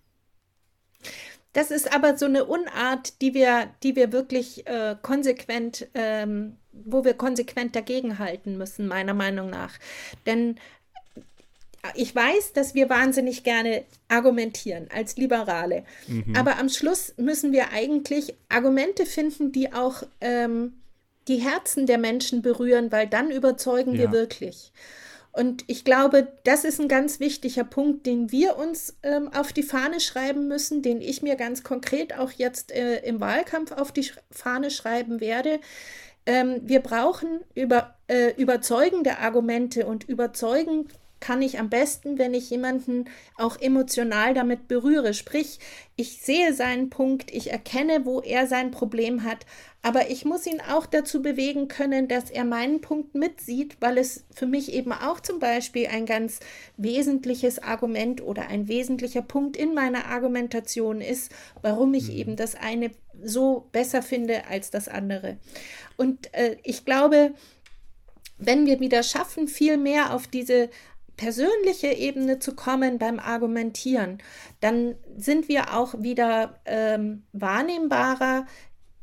[1.53, 7.03] Das ist aber so eine Unart, die wir, die wir wirklich äh, konsequent, ähm, wo
[7.03, 9.79] wir konsequent dagegenhalten müssen, meiner Meinung nach.
[10.27, 10.59] Denn
[11.95, 15.83] ich weiß, dass wir wahnsinnig gerne argumentieren als Liberale.
[16.07, 16.35] Mhm.
[16.35, 20.73] Aber am Schluss müssen wir eigentlich Argumente finden, die auch ähm,
[21.27, 23.99] die Herzen der Menschen berühren, weil dann überzeugen ja.
[23.99, 24.71] wir wirklich.
[25.37, 29.61] Und ich glaube, das ist ein ganz wichtiger Punkt, den wir uns ähm, auf die
[29.61, 34.09] Fahne schreiben müssen, den ich mir ganz konkret auch jetzt äh, im Wahlkampf auf die
[34.31, 35.59] Fahne schreiben werde.
[36.25, 40.87] Ähm, wir brauchen über, äh, überzeugende Argumente und überzeugen
[41.19, 43.05] kann ich am besten, wenn ich jemanden
[43.37, 45.13] auch emotional damit berühre.
[45.13, 45.59] Sprich,
[45.95, 49.45] ich sehe seinen Punkt, ich erkenne, wo er sein Problem hat,
[49.81, 54.25] aber ich muss ihn auch dazu bewegen können, dass er meinen Punkt mitsieht, weil es
[54.33, 56.39] für mich eben auch zum Beispiel ein ganz
[56.75, 62.15] wesentliches Argument oder ein wesentlicher Punkt in meiner Argumentation ist, warum ich mhm.
[62.15, 62.91] eben das eine
[63.23, 65.37] so besser finde als das andere.
[65.95, 67.33] Und äh, ich glaube,
[68.37, 70.69] wenn wir wieder schaffen, viel mehr auf diese
[71.17, 74.19] persönliche Ebene zu kommen beim Argumentieren,
[74.61, 78.45] dann sind wir auch wieder ähm, wahrnehmbarer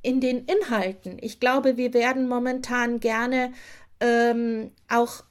[0.02, 1.18] in den Inhalten.
[1.20, 3.52] Ich glaube, wir werden momentan gerne
[4.00, 5.24] ähm, auch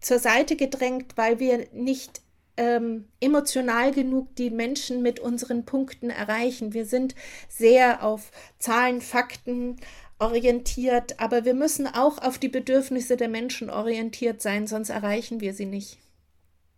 [0.00, 2.22] zur Seite gedrängt, weil wir nicht
[2.56, 6.72] ähm, emotional genug die Menschen mit unseren Punkten erreichen.
[6.72, 7.14] Wir sind
[7.48, 9.76] sehr auf Zahlen, Fakten
[10.18, 15.52] orientiert, aber wir müssen auch auf die Bedürfnisse der Menschen orientiert sein, sonst erreichen wir
[15.52, 15.98] sie nicht.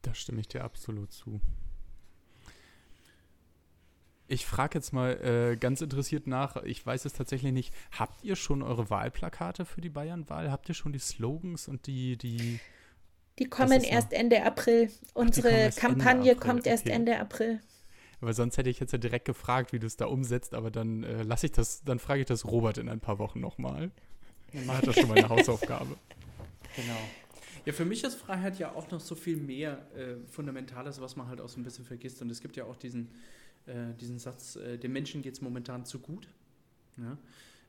[0.03, 1.41] Da stimme ich dir absolut zu.
[4.31, 8.37] Ich frage jetzt mal äh, ganz interessiert nach, ich weiß es tatsächlich nicht, habt ihr
[8.37, 10.51] schon eure Wahlplakate für die Bayernwahl?
[10.51, 12.61] Habt ihr schon die Slogans und die, die
[13.39, 14.19] Die kommen erst noch?
[14.19, 14.91] Ende April.
[15.15, 16.47] Unsere Ach, Kampagne April.
[16.47, 16.95] kommt erst okay.
[16.95, 17.61] Ende April.
[18.21, 21.05] Aber sonst hätte ich jetzt ja direkt gefragt, wie du es da umsetzt, aber dann
[21.05, 23.91] äh, lasse ich das, dann frage ich das Robert in ein paar Wochen nochmal.
[24.53, 25.97] Dann hat er schon mal eine Hausaufgabe.
[26.77, 26.99] Genau.
[27.69, 31.29] Ja, für mich ist Freiheit ja auch noch so viel mehr äh, Fundamentales, was man
[31.29, 32.23] halt auch so ein bisschen vergisst.
[32.23, 33.11] Und es gibt ja auch diesen,
[33.67, 36.29] äh, diesen Satz, äh, dem Menschen geht es momentan zu gut.
[36.97, 37.19] Ja?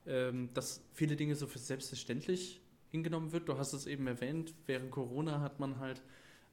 [0.07, 3.49] Ähm, dass viele Dinge so für selbstverständlich hingenommen wird.
[3.49, 6.01] Du hast es eben erwähnt, während Corona hat man halt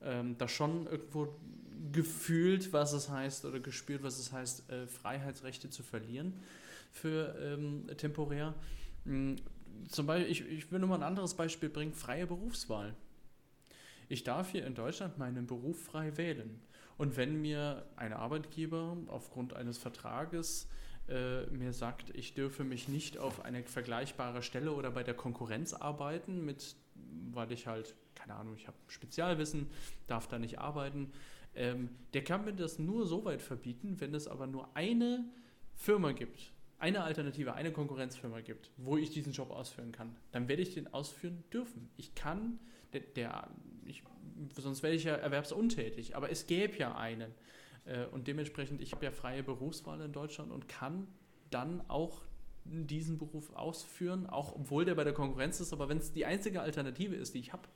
[0.03, 1.33] ähm, da schon irgendwo
[1.93, 6.33] gefühlt, was es heißt oder gespürt, was es heißt, äh, Freiheitsrechte zu verlieren
[6.91, 8.55] für ähm, temporär.
[9.05, 9.37] Mhm.
[9.89, 12.93] Zum Beispiel, ich, ich will nur mal ein anderes Beispiel bringen, freie Berufswahl.
[14.09, 16.61] Ich darf hier in Deutschland meinen Beruf frei wählen.
[16.97, 20.69] Und wenn mir ein Arbeitgeber aufgrund eines Vertrages
[21.09, 25.73] äh, mir sagt, ich dürfe mich nicht auf eine vergleichbare Stelle oder bei der Konkurrenz
[25.73, 26.75] arbeiten, mit,
[27.33, 29.69] weil ich halt, keine Ahnung, ich habe Spezialwissen,
[30.09, 31.13] darf da nicht arbeiten,
[31.55, 35.25] ähm, der kann mir das nur so weit verbieten, wenn es aber nur eine
[35.75, 40.17] Firma gibt, eine Alternative, eine Konkurrenzfirma gibt, wo ich diesen Job ausführen kann.
[40.33, 41.89] Dann werde ich den ausführen dürfen.
[41.97, 42.59] Ich kann,
[43.01, 43.51] der, der
[43.85, 44.03] ich,
[44.55, 47.33] sonst wäre ich ja erwerbsuntätig, aber es gäbe ja einen.
[47.85, 51.07] Äh, und dementsprechend, ich habe ja freie Berufswahl in Deutschland und kann
[51.51, 52.23] dann auch
[52.65, 56.61] diesen Beruf ausführen, auch obwohl der bei der Konkurrenz ist, aber wenn es die einzige
[56.61, 57.69] Alternative ist, die ich habe,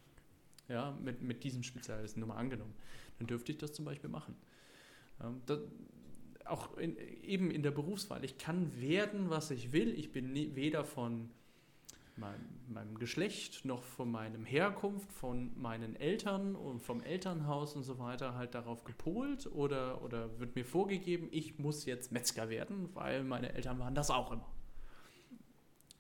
[0.69, 2.75] ja, mit, mit diesem Spezialisten, nur mal angenommen,
[3.19, 4.37] dann dürfte ich das zum Beispiel machen.
[5.23, 5.61] Ähm, das,
[6.45, 8.25] auch in, eben in der Berufswahl.
[8.25, 9.97] Ich kann werden, was ich will.
[9.97, 11.31] Ich bin nie, weder von
[12.21, 17.99] meinem, meinem, Geschlecht noch von meinem Herkunft, von meinen Eltern und vom Elternhaus und so
[17.99, 23.25] weiter halt darauf gepolt oder, oder wird mir vorgegeben, ich muss jetzt Metzger werden, weil
[23.25, 24.49] meine Eltern waren das auch immer.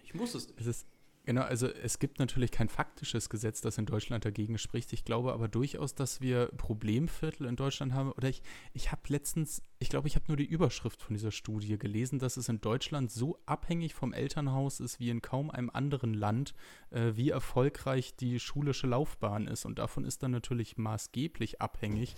[0.02, 0.52] Ich muss es.
[0.56, 0.86] Es ist
[1.30, 4.92] Genau, also es gibt natürlich kein faktisches Gesetz, das in Deutschland dagegen spricht.
[4.92, 8.10] Ich glaube aber durchaus, dass wir Problemviertel in Deutschland haben.
[8.10, 11.78] Oder ich, ich habe letztens, ich glaube, ich habe nur die Überschrift von dieser Studie
[11.78, 16.14] gelesen, dass es in Deutschland so abhängig vom Elternhaus ist wie in kaum einem anderen
[16.14, 16.52] Land,
[16.90, 19.66] äh, wie erfolgreich die schulische Laufbahn ist.
[19.66, 22.16] Und davon ist dann natürlich maßgeblich abhängig,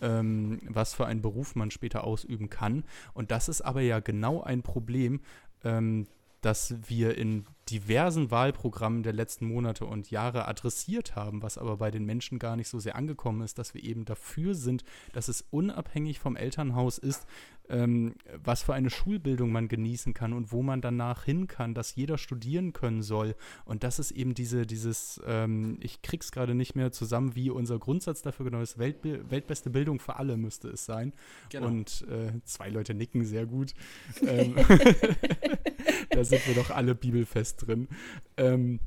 [0.00, 2.84] ähm, was für einen Beruf man später ausüben kann.
[3.14, 5.22] Und das ist aber ja genau ein Problem,
[5.64, 6.06] ähm,
[6.44, 11.90] das wir in diversen Wahlprogrammen der letzten Monate und Jahre adressiert haben, was aber bei
[11.90, 15.44] den Menschen gar nicht so sehr angekommen ist, dass wir eben dafür sind, dass es
[15.50, 17.26] unabhängig vom Elternhaus ist,
[17.70, 21.94] ähm, was für eine Schulbildung man genießen kann und wo man danach hin kann, dass
[21.94, 23.34] jeder studieren können soll.
[23.64, 27.78] Und das ist eben diese, dieses, ähm, ich krieg's gerade nicht mehr zusammen, wie unser
[27.78, 31.14] Grundsatz dafür genau ist, Weltbi weltbeste Bildung für alle müsste es sein.
[31.48, 31.68] Genau.
[31.68, 33.72] Und äh, zwei Leute nicken sehr gut.
[34.26, 34.54] ähm,
[36.10, 37.88] da sind wir doch alle bibelfest drin.
[38.36, 38.80] Ähm,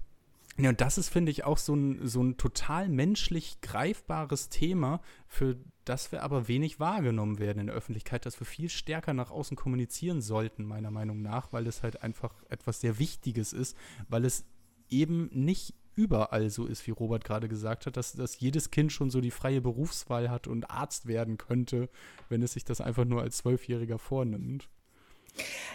[0.60, 5.02] ja, und das ist, finde ich, auch so ein, so ein total menschlich greifbares Thema,
[5.28, 9.32] für das wir aber wenig wahrgenommen werden in der Öffentlichkeit, dass wir viel stärker nach
[9.32, 13.78] außen kommunizieren sollten, meiner Meinung nach, weil es halt einfach etwas sehr Wichtiges ist,
[14.10, 14.46] weil es
[14.90, 19.10] eben nicht überall so ist, wie Robert gerade gesagt hat, dass, dass jedes Kind schon
[19.10, 21.90] so die freie Berufswahl hat und Arzt werden könnte,
[22.30, 24.70] wenn es sich das einfach nur als Zwölfjähriger vornimmt.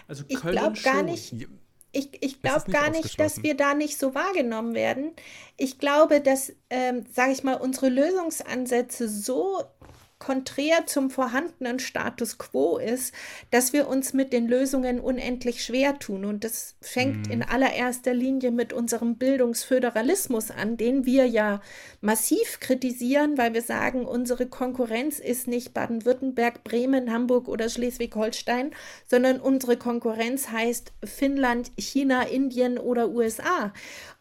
[0.08, 1.34] Also ich glaube gar nicht.
[1.94, 5.12] Ich, ich glaube gar nicht, dass wir da nicht so wahrgenommen werden.
[5.58, 9.62] Ich glaube, dass, ähm, sage ich mal, unsere Lösungsansätze so
[10.22, 13.12] konträr zum vorhandenen Status quo ist,
[13.50, 16.24] dass wir uns mit den Lösungen unendlich schwer tun.
[16.24, 17.32] Und das fängt mhm.
[17.32, 21.60] in allererster Linie mit unserem Bildungsföderalismus an, den wir ja
[22.00, 28.70] massiv kritisieren, weil wir sagen, unsere Konkurrenz ist nicht Baden-Württemberg, Bremen, Hamburg oder Schleswig-Holstein,
[29.08, 33.72] sondern unsere Konkurrenz heißt Finnland, China, Indien oder USA.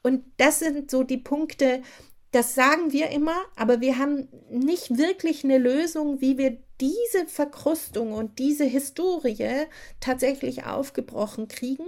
[0.02, 1.84] Und das sind so die Punkte,
[2.32, 8.13] das sagen wir immer, aber wir haben nicht wirklich eine Lösung, wie wir diese Verkrustung
[8.13, 9.67] und diese Historie
[10.00, 11.86] tatsächlich aufgebrochen kriegen.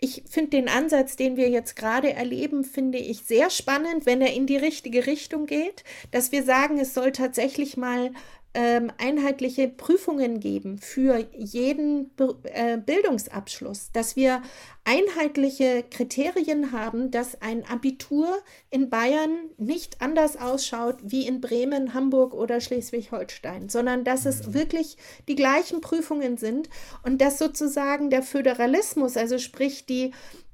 [0.00, 4.32] Ich finde den Ansatz, den wir jetzt gerade erleben, finde ich sehr spannend, wenn er
[4.32, 8.12] in die richtige Richtung geht, dass wir sagen, es soll tatsächlich mal
[8.52, 14.42] ähm, einheitliche Prüfungen geben für jeden Be äh, Bildungsabschluss, dass wir
[14.84, 18.28] einheitliche Kriterien haben, dass ein Abitur
[18.70, 24.54] in Bayern nicht anders ausschaut wie in Bremen, Hamburg oder Schleswig-Holstein, sondern dass es mhm.
[24.54, 24.96] wirklich
[25.28, 26.68] die gleichen Prüfungen sind
[27.04, 30.12] und dass sozusagen der Föderalismus, also sprich die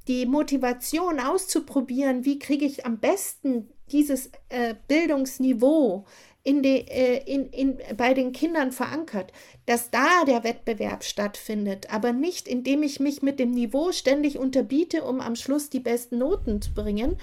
[0.08, 6.04] die Motivation auszuprobieren, wie kriege ich am besten dieses äh, Bildungsniveau
[6.46, 9.32] in die, äh, in, in, bei den Kindern verankert,
[9.66, 15.02] dass da der Wettbewerb stattfindet, aber nicht indem ich mich mit dem Niveau ständig unterbiete,
[15.02, 17.16] um am Schluss die besten Noten zu bringen.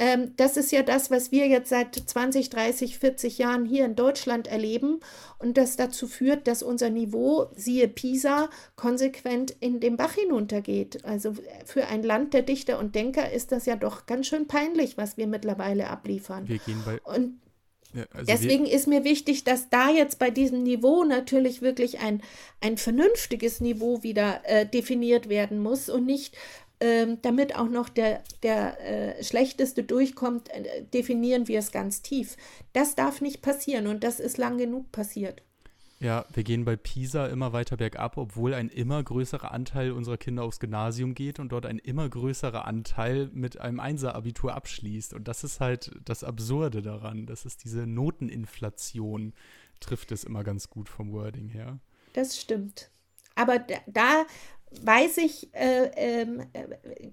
[0.00, 3.94] Ähm, das ist ja das, was wir jetzt seit 20, 30, 40 Jahren hier in
[3.94, 4.98] Deutschland erleben
[5.38, 11.04] und das dazu führt, dass unser Niveau, siehe PISA, konsequent in den Bach hinuntergeht.
[11.04, 14.96] Also für ein Land der Dichter und Denker ist das ja doch ganz schön peinlich,
[14.96, 16.48] was wir mittlerweile abliefern.
[16.48, 17.38] Wir gehen bei und
[18.12, 22.22] also Deswegen ist mir wichtig, dass da jetzt bei diesem Niveau natürlich wirklich ein,
[22.60, 26.36] ein vernünftiges Niveau wieder äh, definiert werden muss und nicht
[26.78, 28.80] ähm, damit auch noch der, der
[29.18, 32.36] äh, Schlechteste durchkommt, äh, definieren wir es ganz tief.
[32.72, 35.42] Das darf nicht passieren und das ist lang genug passiert.
[35.98, 40.42] Ja, wir gehen bei PISA immer weiter bergab, obwohl ein immer größerer Anteil unserer Kinder
[40.44, 45.14] aufs Gymnasium geht und dort ein immer größerer Anteil mit einem Einser-Abitur abschließt.
[45.14, 47.24] Und das ist halt das Absurde daran.
[47.24, 49.32] Das ist diese Noteninflation,
[49.80, 51.78] trifft es immer ganz gut vom Wording her.
[52.12, 52.90] Das stimmt.
[53.34, 54.26] Aber da,
[54.82, 56.66] weiß ich, äh, ähm, äh,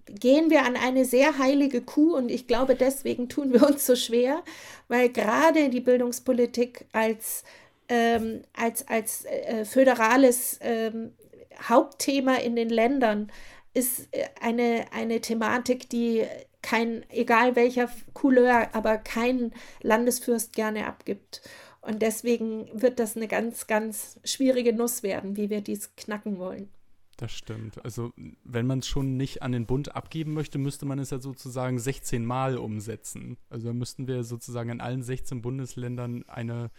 [0.07, 3.95] gehen wir an eine sehr heilige Kuh und ich glaube, deswegen tun wir uns so
[3.95, 4.43] schwer,
[4.89, 7.45] weil gerade die Bildungspolitik als
[7.89, 11.13] ähm, als, als äh, föderales ähm,
[11.61, 13.31] Hauptthema in den Ländern
[13.73, 16.25] ist äh, eine, eine Thematik, die
[16.61, 21.41] kein, egal welcher Couleur, aber kein Landesfürst gerne abgibt.
[21.81, 26.69] Und deswegen wird das eine ganz, ganz schwierige Nuss werden, wie wir dies knacken wollen.
[27.17, 27.83] Das stimmt.
[27.85, 28.11] Also,
[28.43, 31.77] wenn man es schon nicht an den Bund abgeben möchte, müsste man es ja sozusagen
[31.77, 33.37] 16 Mal umsetzen.
[33.49, 36.71] Also, da müssten wir sozusagen in allen 16 Bundesländern eine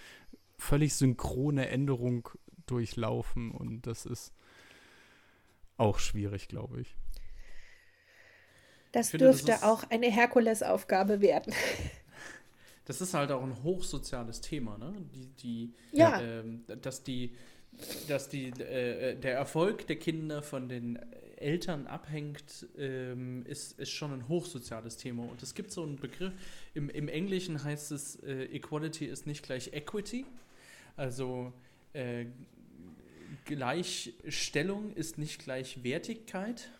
[0.59, 2.29] völlig synchrone Änderung
[2.67, 4.33] durchlaufen und das ist
[5.77, 6.97] auch schwierig, glaube ich.
[8.93, 11.53] Das finde, dürfte das auch eine Herkulesaufgabe werden.
[12.87, 14.93] Das ist halt auch ein hochsoziales Thema, ne?
[15.14, 16.21] Die, die, ja.
[16.21, 17.35] Ähm, dass die,
[18.09, 20.99] dass die, äh, der Erfolg der Kinder von den
[21.37, 25.23] Eltern abhängt, ähm, ist, ist schon ein hochsoziales Thema.
[25.23, 26.35] Und es gibt so einen Begriff,
[26.75, 30.27] im, im Englischen heißt es, äh, Equality ist nicht gleich Equity.
[30.96, 31.52] Also
[31.92, 32.26] äh,
[33.44, 36.70] Gleichstellung ist nicht gleich Wertigkeit.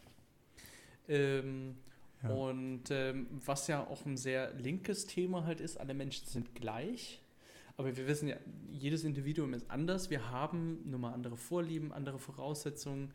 [1.09, 1.77] Ähm,
[2.23, 2.31] ja.
[2.31, 7.21] Und ähm, was ja auch ein sehr linkes Thema halt ist, alle Menschen sind gleich.
[7.77, 8.37] Aber wir wissen ja,
[8.71, 10.09] jedes Individuum ist anders.
[10.11, 13.13] Wir haben nun mal andere Vorlieben, andere Voraussetzungen,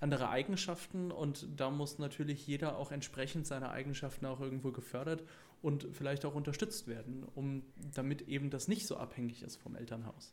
[0.00, 1.10] andere Eigenschaften.
[1.10, 5.24] Und da muss natürlich jeder auch entsprechend seiner Eigenschaften auch irgendwo gefördert
[5.66, 10.32] und vielleicht auch unterstützt werden, um damit eben das nicht so abhängig ist vom Elternhaus.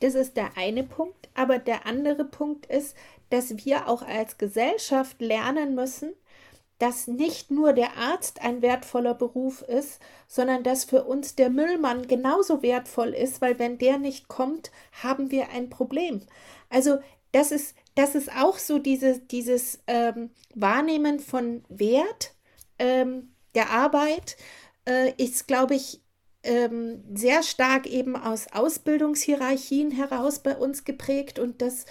[0.00, 1.30] Das ist der eine Punkt.
[1.32, 2.94] Aber der andere Punkt ist,
[3.30, 6.12] dass wir auch als Gesellschaft lernen müssen,
[6.78, 12.06] dass nicht nur der Arzt ein wertvoller Beruf ist, sondern dass für uns der Müllmann
[12.06, 14.70] genauso wertvoll ist, weil wenn der nicht kommt,
[15.02, 16.20] haben wir ein Problem.
[16.68, 16.98] Also
[17.32, 22.34] das ist, das ist auch so diese, dieses ähm, Wahrnehmen von Wert
[22.78, 24.36] ähm, der Arbeit,
[24.88, 26.00] äh, ist, glaube ich,
[26.44, 31.84] ähm, sehr stark eben aus Ausbildungshierarchien heraus bei uns geprägt und das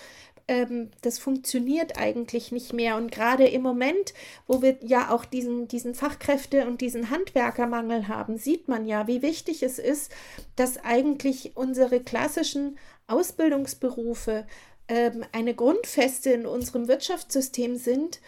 [0.47, 2.95] ähm, das funktioniert eigentlich nicht mehr.
[2.95, 4.13] Und gerade im Moment,
[4.47, 9.21] wo wir ja auch diesen, diesen Fachkräfte- und diesen Handwerkermangel haben, sieht man ja, wie
[9.21, 10.09] wichtig es ist,
[10.55, 12.77] dass eigentlich unsere klassischen
[13.07, 14.47] Ausbildungsberufe
[14.87, 18.21] ähm, eine Grundfeste in unserem Wirtschaftssystem sind,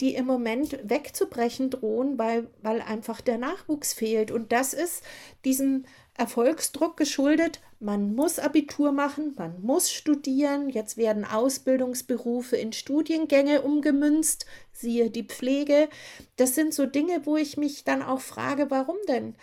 [0.00, 4.30] die im Moment wegzubrechen drohen, weil, weil einfach der Nachwuchs fehlt.
[4.30, 5.02] Und das ist
[5.44, 5.84] diesem
[6.20, 7.60] Erfolgsdruck geschuldet.
[7.78, 10.68] Man muss Abitur machen, man muss studieren.
[10.68, 15.88] Jetzt werden Ausbildungsberufe in Studiengänge umgemünzt, siehe die Pflege.
[16.36, 19.34] Das sind so Dinge, wo ich mich dann auch frage, warum denn?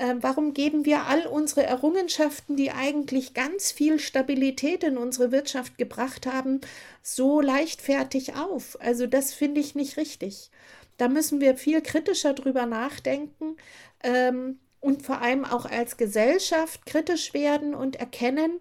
[0.00, 5.76] Äh, warum geben wir all unsere Errungenschaften, die eigentlich ganz viel Stabilität in unsere Wirtschaft
[5.76, 6.62] gebracht haben,
[7.02, 8.78] so leichtfertig auf?
[8.80, 10.50] Also das finde ich nicht richtig.
[10.96, 13.56] Da müssen wir viel kritischer drüber nachdenken.
[14.02, 18.60] Ähm, und vor allem auch als Gesellschaft kritisch werden und erkennen,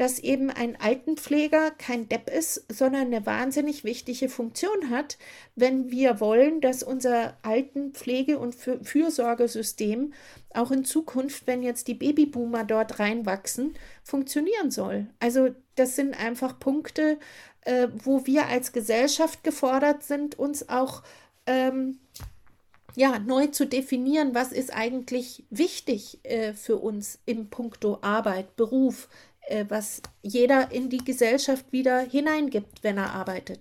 [0.00, 5.18] dass eben ein Altenpfleger kein Depp ist, sondern eine wahnsinnig wichtige Funktion hat,
[5.56, 10.14] wenn wir wollen, dass unser Altenpflege- und Fürsorgesystem
[10.54, 15.06] auch in Zukunft, wenn jetzt die Babyboomer dort reinwachsen, funktionieren soll.
[15.18, 17.18] Also das sind einfach Punkte,
[17.66, 21.02] äh, wo wir als Gesellschaft gefordert sind, uns auch
[21.44, 21.98] ähm,
[22.96, 29.08] ja, neu zu definieren, was ist eigentlich wichtig äh, für uns im Punkto Arbeit, Beruf,
[29.50, 33.60] äh, was jeder in die Gesellschaft wieder hineingibt, wenn er arbeitet.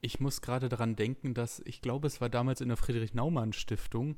[0.00, 4.16] Ich muss gerade daran denken, dass ich glaube, es war damals in der Friedrich-Naumann-Stiftung,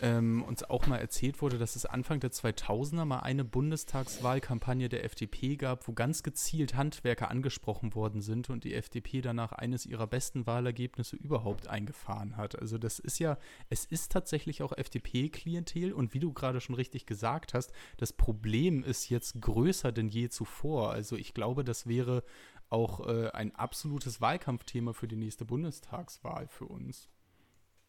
[0.00, 5.04] ähm, uns auch mal erzählt wurde, dass es Anfang der 2000er mal eine Bundestagswahlkampagne der
[5.04, 10.06] FDP gab, wo ganz gezielt Handwerker angesprochen worden sind und die FDP danach eines ihrer
[10.06, 12.58] besten Wahlergebnisse überhaupt eingefahren hat.
[12.58, 17.06] Also das ist ja, es ist tatsächlich auch FDP-Klientel und wie du gerade schon richtig
[17.06, 20.90] gesagt hast, das Problem ist jetzt größer denn je zuvor.
[20.90, 22.24] Also ich glaube, das wäre
[22.68, 27.08] auch äh, ein absolutes Wahlkampfthema für die nächste Bundestagswahl für uns.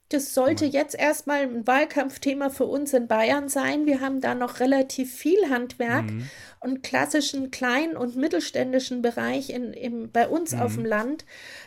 [0.09, 3.87] Das sollte jetzt erstmal ein Wahlkampfthema für uns in Bayern sein.
[3.87, 6.29] Wir haben da noch relativ viel Handwerk mhm.
[6.59, 10.61] und klassischen kleinen und mittelständischen Bereich in, im, bei uns mhm.
[10.61, 11.25] auf dem Land.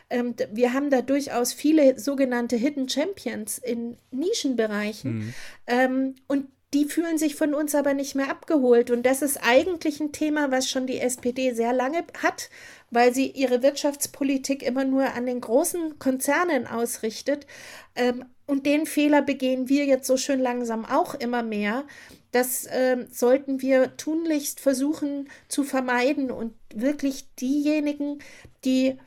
[0.09, 5.19] Ähm, wir haben da durchaus viele sogenannte Hidden Champions in Nischenbereichen.
[5.19, 5.35] Mhm.
[5.67, 8.91] Ähm, und die fühlen sich von uns aber nicht mehr abgeholt.
[8.91, 12.51] Und das ist eigentlich ein Thema, was schon die SPD sehr lange hat,
[12.91, 17.47] weil sie ihre Wirtschaftspolitik immer nur an den großen Konzernen ausrichtet.
[17.95, 21.85] Ähm, und den Fehler begehen wir jetzt so schön langsam auch immer mehr.
[22.31, 28.21] Das äh, sollten wir tunlichst versuchen zu vermeiden und wirklich diejenigen,
[28.65, 28.99] die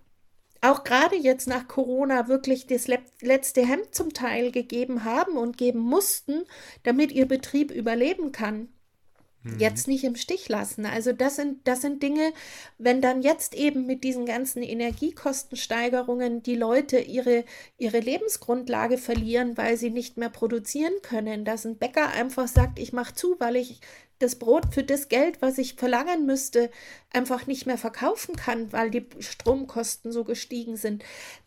[0.62, 2.88] auch gerade jetzt nach Corona wirklich das
[3.22, 6.44] letzte Hemd zum Teil gegeben haben und geben mussten,
[6.84, 8.70] damit ihr Betrieb überleben kann,
[9.44, 9.60] mhm.
[9.60, 10.86] jetzt nicht im Stich lassen.
[10.86, 12.34] Also das sind, das sind Dinge,
[12.78, 17.44] wenn dann jetzt eben mit diesen ganzen Energiekostensteigerungen die Leute ihre,
[17.78, 22.94] ihre Lebensgrundlage verlieren, weil sie nicht mehr produzieren können, dass ein Bäcker einfach sagt, ich
[22.94, 23.82] mache zu, weil ich
[24.22, 26.70] das Brot für das Geld, was ich verlangen müsste,
[27.12, 31.04] einfach nicht mehr verkaufen kann, weil die Stromkosten so gestiegen sind.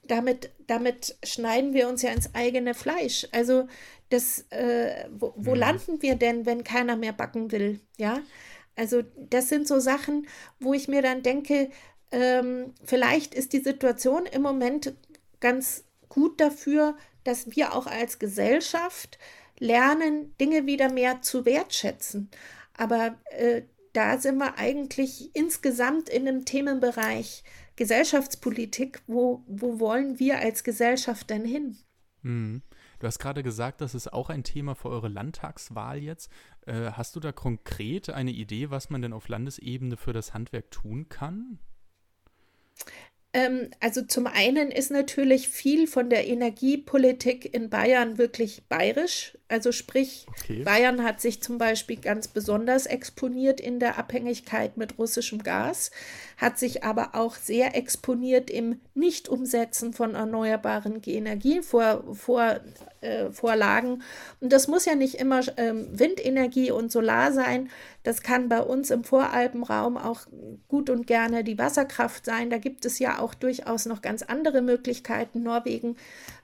[0.06, 3.26] Damit, damit schneiden wir uns ja ins eigene Fleisch.
[3.32, 3.68] Also
[4.10, 5.60] das, äh, wo, wo mhm.
[5.60, 7.80] landen wir denn, wenn keiner mehr backen will?
[7.96, 8.20] Ja,
[8.76, 10.26] also das sind so Sachen,
[10.60, 11.70] wo ich mir dann denke,
[12.10, 14.94] ähm, vielleicht ist die Situation im Moment
[15.40, 19.18] ganz gut dafür, dass wir auch als Gesellschaft
[19.58, 22.30] lernen, Dinge wieder mehr zu wertschätzen.
[22.76, 27.44] Aber äh, da sind wir eigentlich insgesamt in einem Themenbereich
[27.76, 29.02] Gesellschaftspolitik.
[29.06, 31.76] Wo, wo wollen wir als Gesellschaft denn hin?
[32.22, 32.62] Mhm.
[32.98, 36.30] Du hast gerade gesagt, das ist auch ein Thema für eure Landtagswahl jetzt.
[36.66, 40.70] Äh, hast du da konkret eine Idee, was man denn auf Landesebene für das Handwerk
[40.70, 41.58] tun kann?
[43.34, 49.36] Ähm, also zum einen ist natürlich viel von der Energiepolitik in Bayern wirklich bayerisch.
[49.48, 50.62] Also sprich, okay.
[50.62, 55.90] Bayern hat sich zum Beispiel ganz besonders exponiert in der Abhängigkeit mit russischem Gas,
[56.36, 62.14] hat sich aber auch sehr exponiert im Nicht-Umsetzen von erneuerbaren Energievorlagen.
[62.14, 62.60] Vor, äh,
[63.30, 64.02] Vorlagen.
[64.40, 67.70] Und das muss ja nicht immer ähm, Windenergie und Solar sein.
[68.02, 70.20] Das kann bei uns im Voralpenraum auch
[70.68, 72.50] gut und gerne die Wasserkraft sein.
[72.50, 75.42] Da gibt es ja auch durchaus noch ganz andere Möglichkeiten.
[75.42, 75.96] Norwegen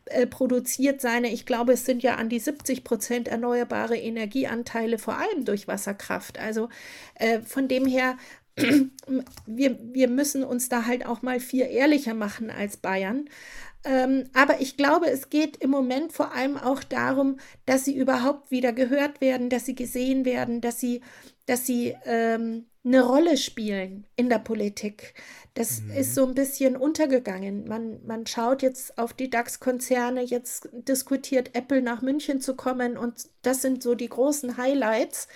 [0.07, 5.19] äh, produziert seine, ich glaube, es sind ja an die 70 Prozent erneuerbare Energieanteile, vor
[5.19, 6.39] allem durch Wasserkraft.
[6.39, 6.69] Also
[7.15, 8.17] äh, von dem her
[9.47, 13.29] wir, wir müssen uns da halt auch mal viel ehrlicher machen als Bayern.
[13.85, 18.51] Ähm, aber ich glaube, es geht im Moment vor allem auch darum, dass sie überhaupt
[18.51, 21.01] wieder gehört werden, dass sie gesehen werden, dass sie,
[21.47, 25.15] dass sie ähm, eine Rolle spielen in der Politik.
[25.55, 25.93] Das mhm.
[25.93, 27.67] ist so ein bisschen untergegangen.
[27.67, 33.29] Man, man schaut jetzt auf die DAX-Konzerne, jetzt diskutiert Apple nach München zu kommen und
[33.43, 35.29] das sind so die großen Highlights.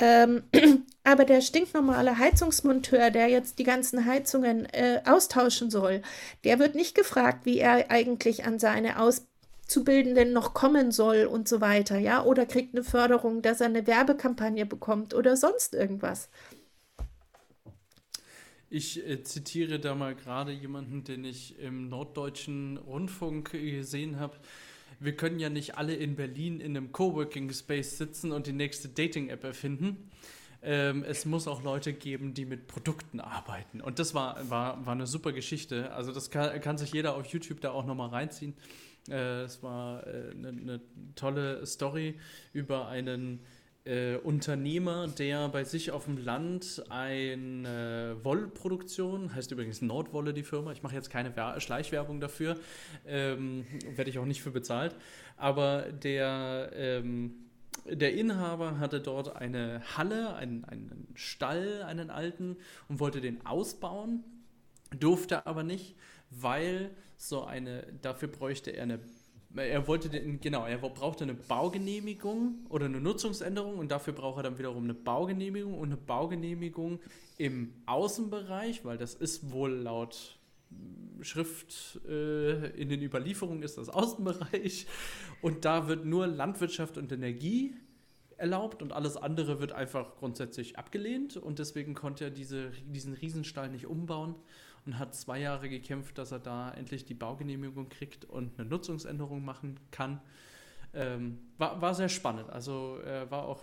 [0.00, 0.42] Ähm,
[1.04, 6.02] aber der stinknormale Heizungsmonteur, der jetzt die ganzen Heizungen äh, austauschen soll,
[6.44, 11.60] der wird nicht gefragt, wie er eigentlich an seine Auszubildenden noch kommen soll und so
[11.60, 16.28] weiter, ja, oder kriegt eine Förderung, dass er eine Werbekampagne bekommt oder sonst irgendwas.
[18.72, 24.36] Ich äh, zitiere da mal gerade jemanden, den ich im Norddeutschen Rundfunk gesehen habe
[25.00, 28.88] wir können ja nicht alle in Berlin in einem Coworking Space sitzen und die nächste
[28.88, 30.10] Dating-App erfinden.
[30.62, 33.80] Ähm, es muss auch Leute geben, die mit Produkten arbeiten.
[33.80, 35.90] Und das war, war, war eine super Geschichte.
[35.92, 38.54] Also das kann, kann sich jeder auf YouTube da auch nochmal reinziehen.
[39.08, 40.80] Äh, es war äh, eine, eine
[41.14, 42.18] tolle Story
[42.52, 43.40] über einen
[43.90, 50.70] äh, Unternehmer, der bei sich auf dem Land eine Wollproduktion, heißt übrigens Nordwolle die Firma,
[50.70, 52.56] ich mache jetzt keine Wer Schleichwerbung dafür,
[53.04, 53.66] ähm,
[53.96, 54.94] werde ich auch nicht für bezahlt,
[55.36, 57.32] aber der, ähm,
[57.84, 62.56] der Inhaber hatte dort eine Halle, einen, einen Stall, einen alten
[62.88, 64.22] und wollte den ausbauen,
[64.96, 65.96] durfte aber nicht,
[66.30, 69.00] weil so eine, dafür bräuchte er eine
[69.56, 74.42] er wollte den, genau, er brauchte eine Baugenehmigung oder eine Nutzungsänderung und dafür braucht er
[74.44, 77.00] dann wiederum eine Baugenehmigung und eine Baugenehmigung
[77.36, 80.38] im Außenbereich, weil das ist wohl laut
[81.22, 84.86] Schrift äh, in den Überlieferungen ist das Außenbereich.
[85.42, 87.74] Und da wird nur Landwirtschaft und Energie
[88.36, 91.36] erlaubt und alles andere wird einfach grundsätzlich abgelehnt.
[91.36, 94.34] Und deswegen konnte er diese, diesen Riesenstall nicht umbauen
[94.86, 99.44] und hat zwei Jahre gekämpft, dass er da endlich die Baugenehmigung kriegt und eine Nutzungsänderung
[99.44, 100.20] machen kann.
[100.94, 102.50] Ähm, war, war sehr spannend.
[102.50, 103.62] Also äh, war auch.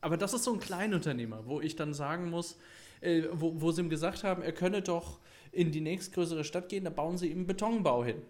[0.00, 2.58] Aber das ist so ein Kleinunternehmer, wo ich dann sagen muss,
[3.00, 5.20] äh, wo, wo sie ihm gesagt haben, er könne doch
[5.52, 8.22] in die nächstgrößere Stadt gehen, da bauen sie ihm Betonbau hin.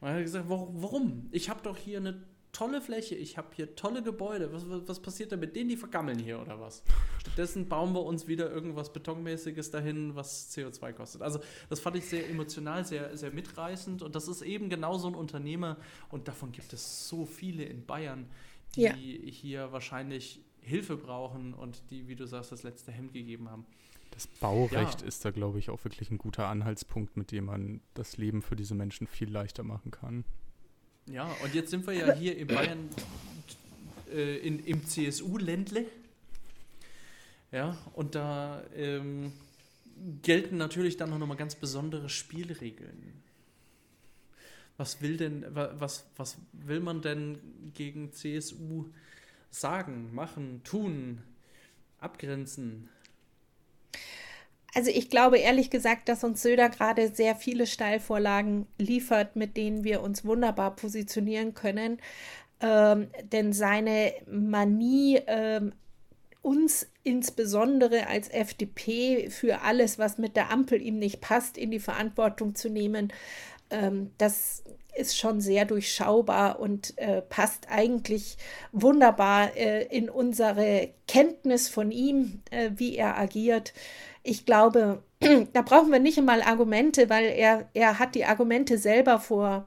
[0.00, 1.28] Und er hat gesagt, warum?
[1.30, 2.22] Ich habe doch hier eine
[2.52, 4.52] tolle Fläche, ich habe hier tolle Gebäude.
[4.52, 5.70] Was, was, was, passiert da mit denen?
[5.70, 6.84] Die vergammeln hier oder was?
[7.20, 11.22] Stattdessen bauen wir uns wieder irgendwas Betonmäßiges dahin, was CO2 kostet.
[11.22, 11.40] Also
[11.70, 14.02] das fand ich sehr emotional, sehr, sehr mitreißend.
[14.02, 15.78] Und das ist eben genau so ein Unternehmer.
[16.10, 18.28] Und davon gibt es so viele in Bayern,
[18.76, 18.94] die ja.
[18.94, 23.66] hier wahrscheinlich Hilfe brauchen und die, wie du sagst, das letzte Hemd gegeben haben.
[24.12, 25.08] Das Baurecht ja.
[25.08, 28.56] ist da, glaube ich, auch wirklich ein guter Anhaltspunkt, mit dem man das Leben für
[28.56, 30.24] diese Menschen viel leichter machen kann.
[31.06, 32.88] Ja, und jetzt sind wir ja hier in Bayern
[34.12, 35.86] äh, in, im CSU-Ländle.
[37.50, 39.32] Ja, und da ähm,
[40.22, 43.22] gelten natürlich dann noch mal ganz besondere Spielregeln.
[44.76, 47.38] Was will denn, was, was will man denn
[47.74, 48.86] gegen CSU
[49.50, 51.22] sagen, machen, tun,
[51.98, 52.88] abgrenzen?
[54.74, 59.84] Also ich glaube ehrlich gesagt, dass uns Söder gerade sehr viele Steilvorlagen liefert, mit denen
[59.84, 61.98] wir uns wunderbar positionieren können.
[62.60, 65.72] Ähm, denn seine Manie, ähm,
[66.40, 71.78] uns insbesondere als FDP für alles, was mit der Ampel ihm nicht passt, in die
[71.78, 73.12] Verantwortung zu nehmen,
[73.70, 74.64] ähm, das
[74.94, 78.36] ist schon sehr durchschaubar und äh, passt eigentlich
[78.72, 83.72] wunderbar äh, in unsere Kenntnis von ihm, äh, wie er agiert
[84.22, 85.02] ich glaube,
[85.52, 89.66] da brauchen wir nicht einmal Argumente, weil er, er hat die Argumente selber vor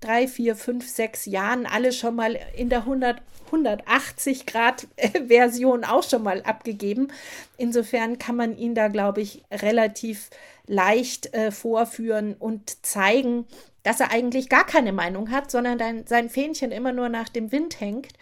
[0.00, 4.88] drei, vier, fünf, sechs Jahren alle schon mal in der 100, 180 Grad
[5.26, 7.08] Version auch schon mal abgegeben.
[7.56, 10.30] Insofern kann man ihn da, glaube ich, relativ
[10.66, 13.46] leicht äh, vorführen und zeigen,
[13.82, 17.52] dass er eigentlich gar keine Meinung hat, sondern dein, sein Fähnchen immer nur nach dem
[17.52, 18.12] Wind hängt.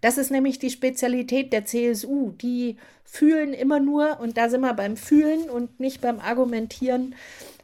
[0.00, 2.32] Das ist nämlich die Spezialität der CSU.
[2.32, 7.14] Die fühlen immer nur, und da sind wir beim Fühlen und nicht beim Argumentieren,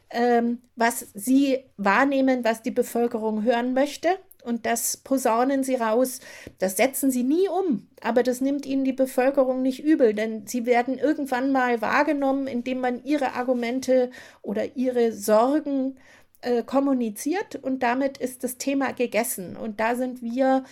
[0.09, 4.09] ähm, was sie wahrnehmen, was die Bevölkerung hören möchte.
[4.43, 6.21] Und das posaunen sie raus.
[6.59, 7.87] Das setzen sie nie um.
[8.01, 12.79] Aber das nimmt ihnen die Bevölkerung nicht übel, denn sie werden irgendwann mal wahrgenommen, indem
[12.79, 14.09] man ihre Argumente
[14.41, 16.16] oder ihre Sorgen äh,
[16.65, 19.55] kommuniziert und damit ist das Thema gegessen.
[19.55, 20.63] Und da sind wir,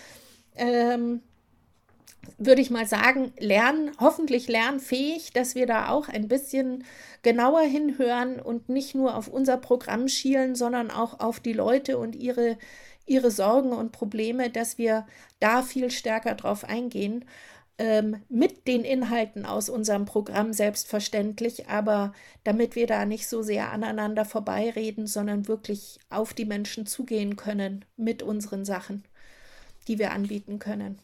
[0.56, 1.22] ähm,
[2.38, 6.84] würde ich mal sagen, lernen, hoffentlich lernfähig, dass wir da auch ein bisschen
[7.24, 12.16] genauer hinhören und nicht nur auf unser Programm schielen, sondern auch auf die Leute und
[12.16, 12.58] ihre,
[13.06, 15.06] ihre Sorgen und Probleme, dass wir
[15.40, 17.26] da viel stärker drauf eingehen
[17.78, 22.14] ähm, mit den Inhalten aus unserem Programm selbstverständlich, aber
[22.44, 27.86] damit wir da nicht so sehr aneinander vorbeireden, sondern wirklich auf die Menschen zugehen können
[27.98, 29.04] mit unseren Sachen,
[29.88, 31.00] die wir anbieten können.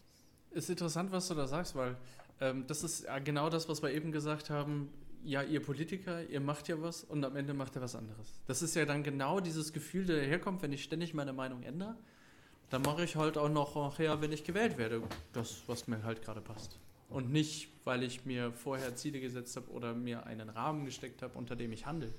[0.52, 1.98] Ist interessant, was du da sagst, weil
[2.40, 4.90] ähm, das ist ja genau das, was wir eben gesagt haben.
[5.24, 8.42] Ja, ihr Politiker, ihr macht ja was und am Ende macht ihr was anderes.
[8.48, 11.96] Das ist ja dann genau dieses Gefühl, der daherkommt, wenn ich ständig meine Meinung ändere
[12.72, 15.04] dann mache ich halt auch noch nachher, wenn ich gewählt werde,
[15.34, 16.80] das, was mir halt gerade passt.
[17.10, 21.38] Und nicht, weil ich mir vorher Ziele gesetzt habe oder mir einen Rahmen gesteckt habe,
[21.38, 22.14] unter dem ich handle.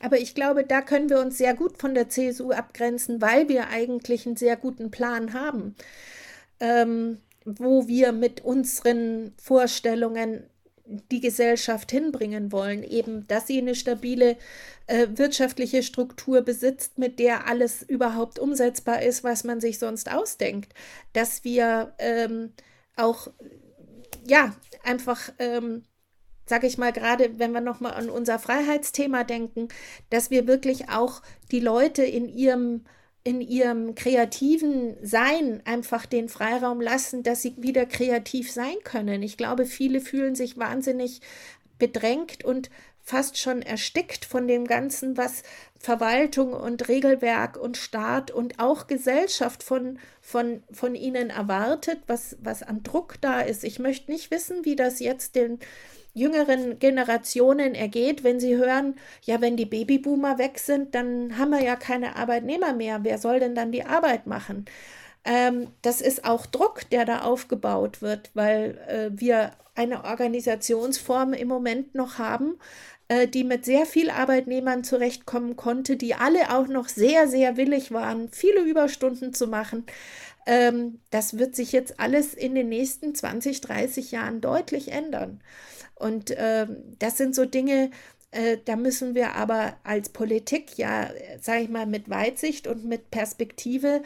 [0.00, 3.68] Aber ich glaube, da können wir uns sehr gut von der CSU abgrenzen, weil wir
[3.68, 5.74] eigentlich einen sehr guten Plan haben,
[6.60, 10.44] ähm, wo wir mit unseren Vorstellungen
[11.10, 12.82] die Gesellschaft hinbringen wollen.
[12.82, 14.36] Eben, dass sie eine stabile
[14.86, 20.74] äh, wirtschaftliche Struktur besitzt, mit der alles überhaupt umsetzbar ist, was man sich sonst ausdenkt.
[21.12, 22.52] Dass wir ähm,
[22.96, 23.28] auch,
[24.26, 25.84] ja, einfach, ähm,
[26.46, 29.68] sage ich mal, gerade wenn wir nochmal an unser Freiheitsthema denken,
[30.10, 31.22] dass wir wirklich auch
[31.52, 32.84] die Leute in ihrem
[33.22, 39.22] in ihrem kreativen Sein einfach den Freiraum lassen, dass sie wieder kreativ sein können.
[39.22, 41.20] Ich glaube, viele fühlen sich wahnsinnig
[41.78, 42.70] bedrängt und
[43.02, 45.42] fast schon erstickt von dem Ganzen, was
[45.78, 52.62] Verwaltung und Regelwerk und Staat und auch Gesellschaft von, von, von ihnen erwartet, was, was
[52.62, 53.64] an Druck da ist.
[53.64, 55.58] Ich möchte nicht wissen, wie das jetzt den
[56.14, 61.62] jüngeren Generationen ergeht, wenn sie hören, ja, wenn die Babyboomer weg sind, dann haben wir
[61.62, 63.00] ja keine Arbeitnehmer mehr.
[63.02, 64.64] Wer soll denn dann die Arbeit machen?
[65.24, 71.48] Ähm, das ist auch Druck, der da aufgebaut wird, weil äh, wir eine Organisationsform im
[71.48, 72.58] Moment noch haben,
[73.08, 77.92] äh, die mit sehr viel Arbeitnehmern zurechtkommen konnte, die alle auch noch sehr, sehr willig
[77.92, 79.84] waren, viele Überstunden zu machen.
[80.46, 85.40] Ähm, das wird sich jetzt alles in den nächsten 20, 30 Jahren deutlich ändern.
[86.00, 86.66] Und äh,
[86.98, 87.90] das sind so Dinge,
[88.32, 93.10] Äh, da müssen wir aber als Politik ja, sage ich mal, mit Weitsicht und mit
[93.10, 94.02] Perspektive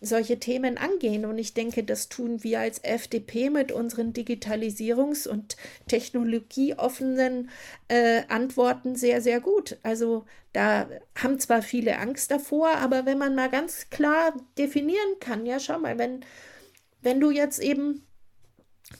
[0.00, 1.24] solche Themen angehen.
[1.24, 5.56] Und ich denke, das tun wir als FDP mit unseren Digitalisierungs- und
[5.88, 7.50] technologieoffenen
[7.88, 9.76] äh, Antworten sehr, sehr gut.
[9.82, 15.46] Also da haben zwar viele Angst davor, aber wenn man mal ganz klar definieren kann,
[15.46, 16.24] ja, schau mal, wenn,
[17.02, 18.06] wenn du jetzt eben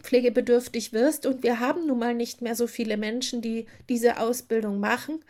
[0.03, 1.27] pflegebedürftig wirst.
[1.27, 5.21] Und wir haben nun mal nicht mehr so viele Menschen, die diese Ausbildung machen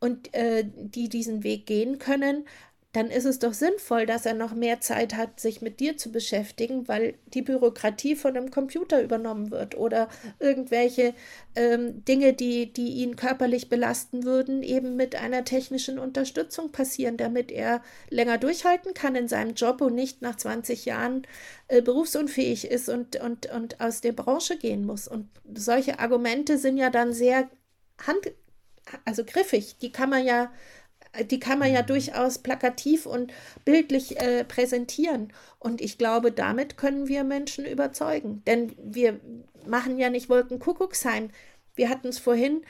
[0.00, 2.44] und äh, die diesen Weg gehen können
[2.92, 6.10] dann ist es doch sinnvoll, dass er noch mehr Zeit hat, sich mit dir zu
[6.10, 10.08] beschäftigen, weil die Bürokratie von einem Computer übernommen wird oder
[10.40, 11.14] irgendwelche
[11.54, 17.52] ähm, Dinge, die, die ihn körperlich belasten würden, eben mit einer technischen Unterstützung passieren, damit
[17.52, 21.22] er länger durchhalten kann in seinem Job und nicht nach 20 Jahren
[21.68, 25.06] äh, berufsunfähig ist und, und, und aus der Branche gehen muss.
[25.06, 27.48] Und solche Argumente sind ja dann sehr
[28.04, 28.32] hand,
[29.04, 29.76] also griffig.
[29.78, 30.50] Die kann man ja
[31.30, 31.86] die kann man ja mhm.
[31.86, 33.32] durchaus plakativ und
[33.64, 35.32] bildlich äh, präsentieren.
[35.58, 38.42] Und ich glaube, damit können wir Menschen überzeugen.
[38.46, 39.20] Denn wir
[39.66, 41.30] machen ja nicht Wolkenkuckucksheim.
[41.74, 42.62] Wir hatten es vorhin,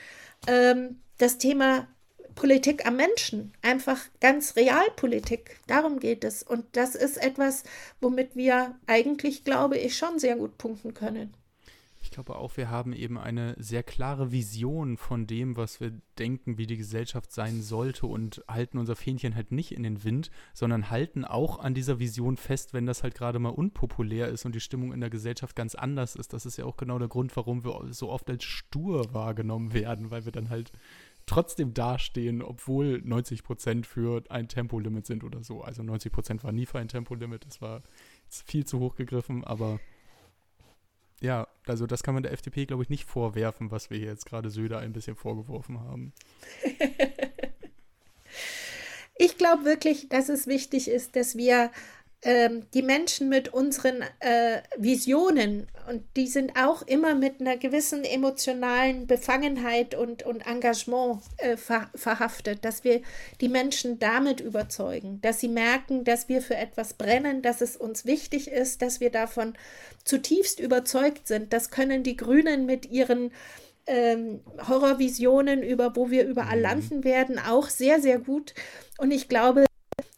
[0.47, 1.87] ähm, das Thema
[2.35, 5.59] Politik am Menschen, einfach ganz Realpolitik.
[5.67, 6.43] Darum geht es.
[6.43, 7.63] Und das ist etwas,
[7.99, 11.33] womit wir eigentlich, glaube ich, schon sehr gut punkten können.
[12.11, 16.57] Ich glaube auch, wir haben eben eine sehr klare Vision von dem, was wir denken,
[16.57, 20.89] wie die Gesellschaft sein sollte und halten unser Fähnchen halt nicht in den Wind, sondern
[20.89, 24.59] halten auch an dieser Vision fest, wenn das halt gerade mal unpopulär ist und die
[24.59, 26.33] Stimmung in der Gesellschaft ganz anders ist.
[26.33, 30.11] Das ist ja auch genau der Grund, warum wir so oft als stur wahrgenommen werden,
[30.11, 30.73] weil wir dann halt
[31.25, 35.61] trotzdem dastehen, obwohl 90 Prozent für ein Tempolimit sind oder so.
[35.61, 37.83] Also 90 Prozent war nie für ein Tempolimit, das war
[38.27, 39.79] viel zu hoch gegriffen, aber
[41.21, 44.25] ja, also das kann man der FDP, glaube ich, nicht vorwerfen, was wir hier jetzt
[44.25, 46.13] gerade Söder ein bisschen vorgeworfen haben.
[49.17, 51.71] ich glaube wirklich, dass es wichtig ist, dass wir
[52.23, 58.03] ähm, die Menschen mit unseren äh, Visionen und die sind auch immer mit einer gewissen
[58.03, 63.01] emotionalen Befangenheit und, und Engagement äh, ver verhaftet, dass wir
[63.41, 68.05] die Menschen damit überzeugen, dass sie merken, dass wir für etwas brennen, dass es uns
[68.05, 69.53] wichtig ist, dass wir davon
[70.03, 71.53] zutiefst überzeugt sind.
[71.53, 73.31] Das können die Grünen mit ihren
[73.87, 76.63] ähm, Horrorvisionen über, wo wir überall mhm.
[76.63, 78.53] landen werden, auch sehr, sehr gut.
[78.99, 79.65] Und ich glaube,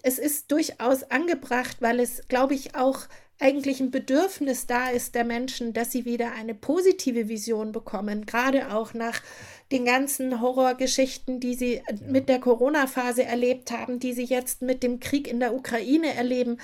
[0.03, 2.99] es ist durchaus angebracht, weil es, glaube ich, auch
[3.39, 8.73] eigentlich ein Bedürfnis da ist der Menschen, dass sie wieder eine positive Vision bekommen, gerade
[8.73, 9.21] auch nach
[9.71, 11.83] den ganzen Horrorgeschichten, die sie ja.
[12.07, 16.59] mit der Corona-Phase erlebt haben, die sie jetzt mit dem Krieg in der Ukraine erleben,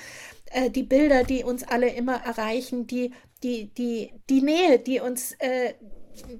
[0.52, 3.12] äh, die Bilder, die uns alle immer erreichen, die,
[3.42, 5.74] die, die, die Nähe, die uns äh,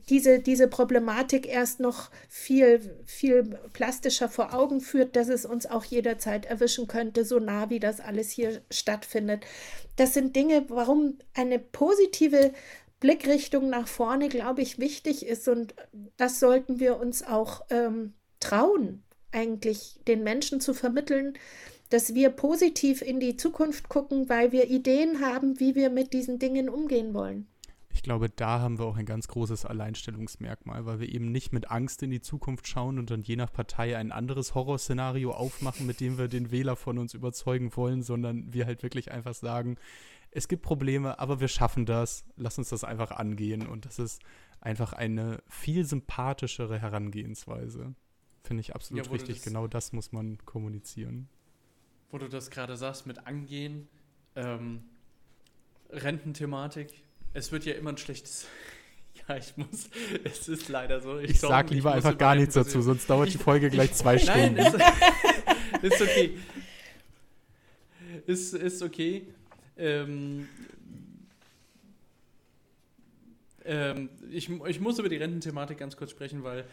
[0.08, 5.84] diese, diese Problematik erst noch viel, viel plastischer vor Augen führt, dass es uns auch
[5.84, 9.44] jederzeit erwischen könnte, so nah wie das alles hier stattfindet.
[9.96, 12.52] Das sind Dinge, warum eine positive
[13.00, 15.48] Blickrichtung nach vorne, glaube ich, wichtig ist.
[15.48, 15.74] Und
[16.16, 19.02] das sollten wir uns auch ähm, trauen,
[19.32, 21.34] eigentlich den Menschen zu vermitteln,
[21.88, 26.38] dass wir positiv in die Zukunft gucken, weil wir Ideen haben, wie wir mit diesen
[26.38, 27.48] Dingen umgehen wollen
[27.93, 31.70] ich glaube, da haben wir auch ein ganz großes Alleinstellungsmerkmal, weil wir eben nicht mit
[31.70, 36.01] Angst in die Zukunft schauen und dann je nach Partei ein anderes Horrorszenario aufmachen, mit
[36.01, 39.76] dem wir den Wähler von uns überzeugen wollen, sondern wir halt wirklich einfach sagen,
[40.30, 44.22] es gibt Probleme, aber wir schaffen das, lass uns das einfach angehen und das ist
[44.61, 47.95] einfach eine viel sympathischere Herangehensweise.
[48.45, 51.28] Finde ich absolut ja, richtig, genau das muss man kommunizieren.
[52.11, 53.88] Wo du das gerade sagst mit angehen,
[54.36, 54.84] ähm,
[55.91, 57.03] Rententhematik,
[57.33, 58.47] es wird ja immer ein schlechtes.
[59.28, 59.91] Ja, ich muss.
[60.24, 61.18] Es ist leider so.
[61.20, 63.93] Ich, ich sag lieber ich einfach gar nichts dazu, sonst dauert die Folge ich, gleich
[63.93, 64.55] zwei Stunden.
[64.55, 64.74] Nein,
[65.83, 66.39] ist, ist okay.
[68.26, 69.26] Ist, ist okay.
[69.76, 70.49] Ähm,
[73.64, 76.64] ähm, ich, ich muss über die Rententhematik ganz kurz sprechen, weil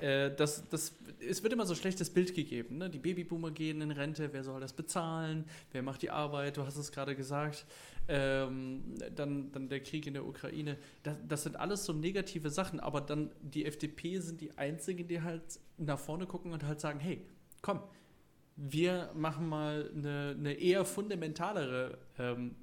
[0.00, 2.78] äh, das, das, es wird immer so schlechtes Bild gegeben.
[2.78, 2.90] Ne?
[2.90, 5.44] Die Babyboomer gehen in Rente, wer soll das bezahlen?
[5.72, 6.56] Wer macht die Arbeit?
[6.56, 7.66] Du hast es gerade gesagt
[8.08, 10.78] ähm, dann, dann der Krieg in der Ukraine.
[11.02, 15.22] Das, das, sind alles so negative Sachen, aber dann die FDP sind die einzigen, die
[15.22, 15.42] halt
[15.76, 17.26] nach vorne gucken und halt sagen, hey,
[17.62, 17.80] komm,
[18.56, 22.54] wir machen mal eine, eine eher fundamentalere ähm,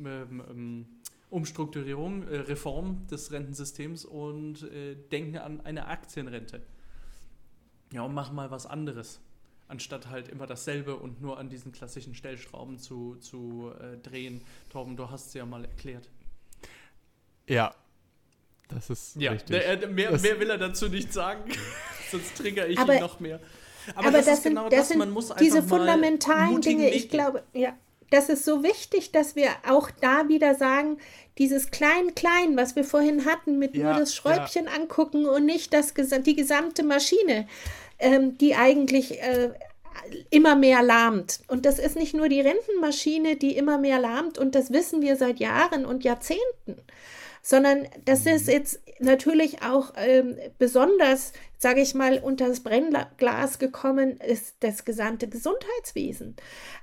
[0.00, 0.86] ähm, ähm
[1.30, 6.62] Umstrukturierung, äh, Reform des Rentensystems und äh, denken an eine Aktienrente.
[7.92, 9.20] Ja, und machen mal was anderes
[9.68, 14.42] anstatt halt immer dasselbe und nur an diesen klassischen Stellschrauben zu, zu äh, drehen.
[14.70, 16.08] Torben, du hast es ja mal erklärt.
[17.46, 17.74] Ja,
[18.68, 19.50] das ist ja, richtig.
[19.50, 21.50] Der, äh, mehr, mehr will er dazu nicht sagen.
[22.10, 23.40] sonst triggere ich aber, ihn noch mehr.
[23.94, 26.90] Aber, aber das, das, sind, genau das, das sind diese fundamentalen Dinge.
[26.90, 27.76] Ich glaube, ja,
[28.10, 30.98] das ist so wichtig, dass wir auch da wieder sagen,
[31.38, 34.72] dieses Klein-Klein, was wir vorhin hatten, mit ja, nur das Schräubchen ja.
[34.72, 37.46] angucken und nicht das, die gesamte Maschine,
[37.98, 39.50] ähm, die eigentlich äh,
[40.30, 41.40] immer mehr lahmt.
[41.48, 45.16] Und das ist nicht nur die Rentenmaschine, die immer mehr lahmt, und das wissen wir
[45.16, 46.76] seit Jahren und Jahrzehnten,
[47.48, 54.18] sondern das ist jetzt natürlich auch ähm, besonders, sage ich mal, unter das Brennglas gekommen
[54.18, 56.36] ist das gesamte Gesundheitswesen.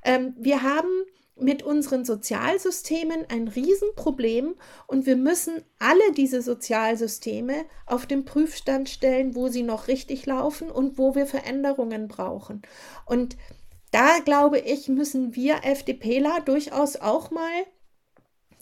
[0.03, 0.89] Ähm, wir haben
[1.35, 4.55] mit unseren Sozialsystemen ein Riesenproblem
[4.87, 10.71] und wir müssen alle diese Sozialsysteme auf den Prüfstand stellen, wo sie noch richtig laufen
[10.71, 12.63] und wo wir Veränderungen brauchen.
[13.05, 13.37] Und
[13.91, 17.65] da glaube ich, müssen wir FDPler durchaus auch mal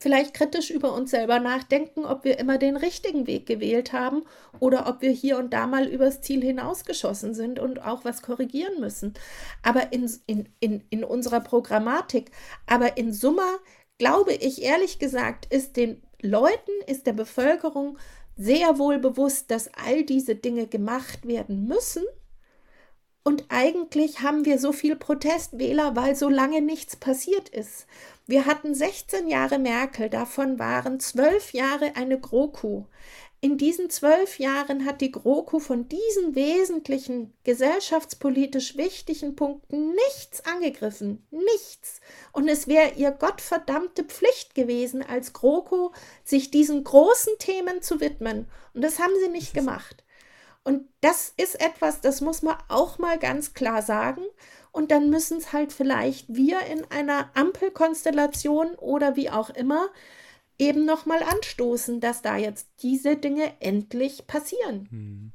[0.04, 4.24] vielleicht kritisch über uns selber nachdenken, ob wir immer den richtigen Weg gewählt haben
[4.60, 8.82] oder ob wir hier und da mal übers Ziel hinausgeschossen sind und auch was korrigieren
[8.82, 9.14] müssen.
[9.64, 12.32] Aber in, in, in, in unserer Programmatik,
[12.68, 13.48] aber in Summe,
[13.98, 17.98] glaube ich ehrlich gesagt, ist den Leuten, ist der Bevölkerung
[18.36, 22.04] sehr wohl bewusst, dass all diese Dinge gemacht werden müssen.
[23.24, 27.88] Und eigentlich haben wir so viel Protestwähler, weil so lange nichts passiert ist.
[28.26, 32.88] Wir hatten 16 Jahre Merkel, davon waren zwölf Jahre eine GroKo.
[33.42, 41.28] In diesen zwölf Jahren hat die GroKo von diesen wesentlichen gesellschaftspolitisch wichtigen Punkten nichts angegriffen.
[41.32, 42.00] Nichts.
[42.32, 45.92] Und es wäre ihr gottverdammte Pflicht gewesen, als GroKo
[46.24, 48.48] sich diesen großen Themen zu widmen.
[48.74, 50.06] Und das haben sie nicht gemacht.
[50.64, 54.22] Und das ist etwas, das muss man auch mal ganz klar sagen.
[54.74, 59.88] Und dann müssen es halt vielleicht wir in einer Ampelkonstellation oder wie auch immer
[60.58, 64.88] eben nochmal anstoßen, dass da jetzt diese Dinge endlich passieren.
[64.90, 65.32] Hm.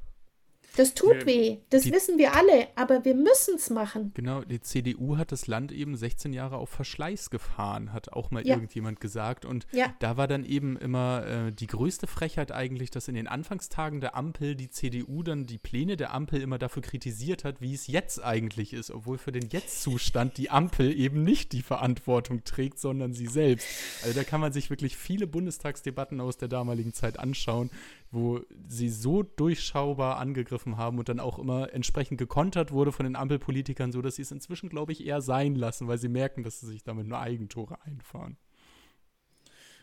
[0.76, 4.12] Das tut weh, das die, wissen wir alle, aber wir müssen es machen.
[4.14, 8.46] Genau, die CDU hat das Land eben 16 Jahre auf Verschleiß gefahren, hat auch mal
[8.46, 8.54] ja.
[8.54, 9.44] irgendjemand gesagt.
[9.44, 9.92] Und ja.
[9.98, 14.14] da war dann eben immer äh, die größte Frechheit eigentlich, dass in den Anfangstagen der
[14.14, 18.22] Ampel die CDU dann die Pläne der Ampel immer dafür kritisiert hat, wie es jetzt
[18.22, 23.26] eigentlich ist, obwohl für den Jetzt-Zustand die Ampel eben nicht die Verantwortung trägt, sondern sie
[23.26, 23.66] selbst.
[24.04, 27.70] Also da kann man sich wirklich viele Bundestagsdebatten aus der damaligen Zeit anschauen,
[28.10, 33.16] wo sie so durchschaubar angegriffen haben und dann auch immer entsprechend gekontert wurde von den
[33.16, 36.60] Ampelpolitikern, so dass sie es inzwischen, glaube ich, eher sein lassen, weil sie merken, dass
[36.60, 38.36] sie sich damit nur Eigentore einfahren.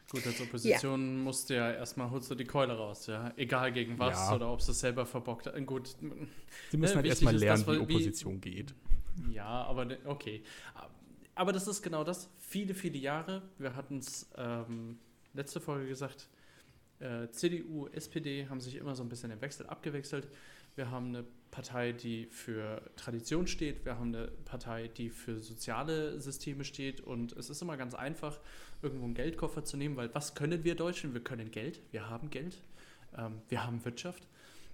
[0.09, 1.23] Gut, als Opposition ja.
[1.23, 3.33] musst du ja erstmal holst du die Keule raus, ja.
[3.37, 4.35] Egal gegen was ja.
[4.35, 5.65] oder ob sie es selber verbockt hat.
[5.65, 5.95] Gut.
[6.69, 8.75] Sie müssen ne, halt erstmal lernen, das, wie Opposition wie, geht.
[9.31, 10.43] Ja, aber ne, okay.
[11.33, 12.29] Aber das ist genau das.
[12.37, 13.41] Viele, viele Jahre.
[13.57, 14.99] Wir hatten es ähm,
[15.33, 16.29] letzte Folge gesagt
[16.99, 20.27] äh, CDU, SPD haben sich immer so ein bisschen im Wechsel abgewechselt.
[20.75, 23.85] Wir haben eine Partei, die für Tradition steht.
[23.85, 26.99] Wir haben eine Partei, die für soziale Systeme steht.
[27.01, 28.39] Und es ist immer ganz einfach,
[28.81, 31.13] irgendwo einen Geldkoffer zu nehmen, weil was können wir Deutschen?
[31.13, 31.81] Wir können Geld.
[31.91, 32.61] Wir haben Geld.
[33.17, 34.27] Ähm, wir haben Wirtschaft.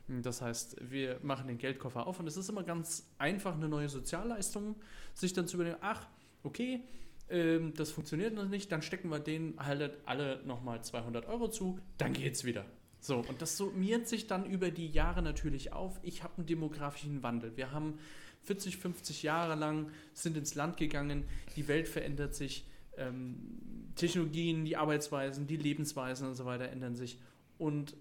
[0.08, 3.88] Das heißt, wir machen den Geldkoffer auf und es ist immer ganz einfach, eine neue
[3.88, 4.76] Sozialleistung
[5.14, 6.08] sich dann zu überlegen, ach,
[6.44, 6.82] okay,
[7.30, 11.80] ähm, das funktioniert noch nicht, dann stecken wir denen halt alle nochmal 200 Euro zu,
[11.98, 12.66] dann geht's wieder.
[13.00, 16.00] So, und das summiert sich dann über die Jahre natürlich auf.
[16.04, 17.58] Ich habe einen demografischen Wandel.
[17.58, 17.98] Wir haben
[18.44, 22.66] 40, 50 Jahre lang sind ins Land gegangen, die Welt verändert sich,
[22.98, 27.18] ähm, Technologien, die Arbeitsweisen, die Lebensweisen und so weiter ändern sich.
[27.58, 27.96] Und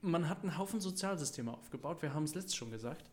[0.00, 2.02] man hat einen Haufen Sozialsysteme aufgebaut.
[2.02, 3.10] Wir haben es letztes schon gesagt.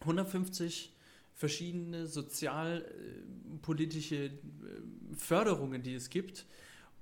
[0.00, 0.94] 150
[1.34, 4.30] verschiedene sozialpolitische äh,
[5.18, 6.46] Förderungen, die es gibt.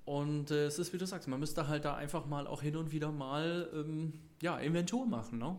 [0.05, 2.77] Und äh, es ist, wie du sagst, man müsste halt da einfach mal auch hin
[2.77, 5.39] und wieder mal ähm, ja, Inventur machen.
[5.39, 5.57] Ne?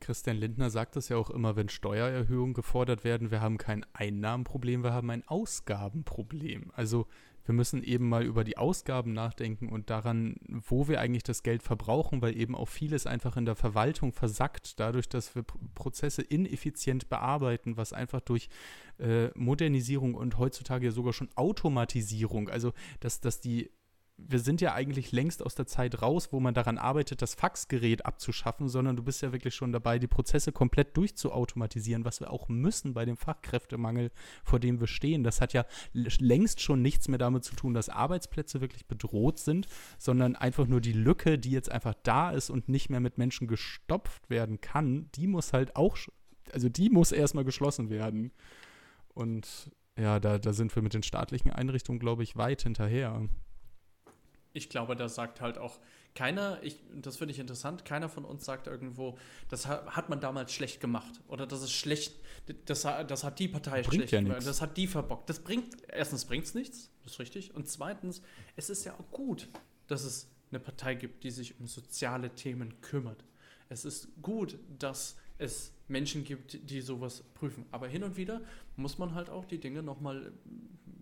[0.00, 4.82] Christian Lindner sagt das ja auch immer, wenn Steuererhöhungen gefordert werden, wir haben kein Einnahmenproblem,
[4.82, 6.70] wir haben ein Ausgabenproblem.
[6.74, 7.06] Also
[7.50, 11.64] wir müssen eben mal über die Ausgaben nachdenken und daran, wo wir eigentlich das Geld
[11.64, 15.42] verbrauchen, weil eben auch vieles einfach in der Verwaltung versackt, dadurch, dass wir
[15.74, 18.48] Prozesse ineffizient bearbeiten, was einfach durch
[19.00, 23.72] äh, Modernisierung und heutzutage sogar schon Automatisierung, also dass, dass die
[24.28, 28.06] wir sind ja eigentlich längst aus der Zeit raus, wo man daran arbeitet, das Faxgerät
[28.06, 32.48] abzuschaffen, sondern du bist ja wirklich schon dabei, die Prozesse komplett durchzuautomatisieren, was wir auch
[32.48, 34.10] müssen bei dem Fachkräftemangel,
[34.44, 35.24] vor dem wir stehen.
[35.24, 39.66] Das hat ja längst schon nichts mehr damit zu tun, dass Arbeitsplätze wirklich bedroht sind,
[39.98, 43.48] sondern einfach nur die Lücke, die jetzt einfach da ist und nicht mehr mit Menschen
[43.48, 45.96] gestopft werden kann, die muss halt auch,
[46.52, 48.32] also die muss erstmal geschlossen werden.
[49.14, 53.28] Und ja, da, da sind wir mit den staatlichen Einrichtungen, glaube ich, weit hinterher.
[54.52, 55.78] Ich glaube, da sagt halt auch
[56.14, 59.16] keiner, ich, das finde ich interessant, keiner von uns sagt irgendwo,
[59.48, 62.14] das hat man damals schlecht gemacht oder das ist schlecht,
[62.66, 65.30] das, das hat die Partei bringt schlecht ja gemacht, das hat die verbockt.
[65.30, 68.22] Das bringt, erstens bringt es nichts, das ist richtig, und zweitens,
[68.56, 69.48] es ist ja auch gut,
[69.86, 73.24] dass es eine Partei gibt, die sich um soziale Themen kümmert.
[73.68, 77.64] Es ist gut, dass es Menschen gibt, die sowas prüfen.
[77.70, 78.40] Aber hin und wieder
[78.76, 80.32] muss man halt auch die Dinge nochmal,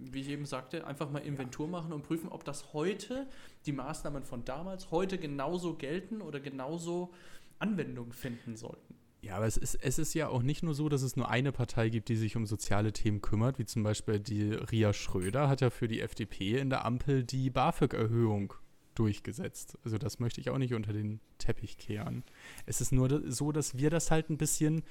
[0.00, 3.26] wie ich eben sagte, einfach mal Inventur machen und prüfen, ob das heute,
[3.66, 7.12] die Maßnahmen von damals, heute genauso gelten oder genauso
[7.58, 8.94] Anwendung finden sollten.
[9.20, 11.50] Ja, aber es ist, es ist ja auch nicht nur so, dass es nur eine
[11.50, 15.60] Partei gibt, die sich um soziale Themen kümmert, wie zum Beispiel die Ria Schröder hat
[15.60, 18.54] ja für die FDP in der Ampel die BAföG-Erhöhung
[18.94, 19.78] durchgesetzt.
[19.84, 22.24] Also das möchte ich auch nicht unter den Teppich kehren.
[22.66, 24.82] Es ist nur so, dass wir das halt ein bisschen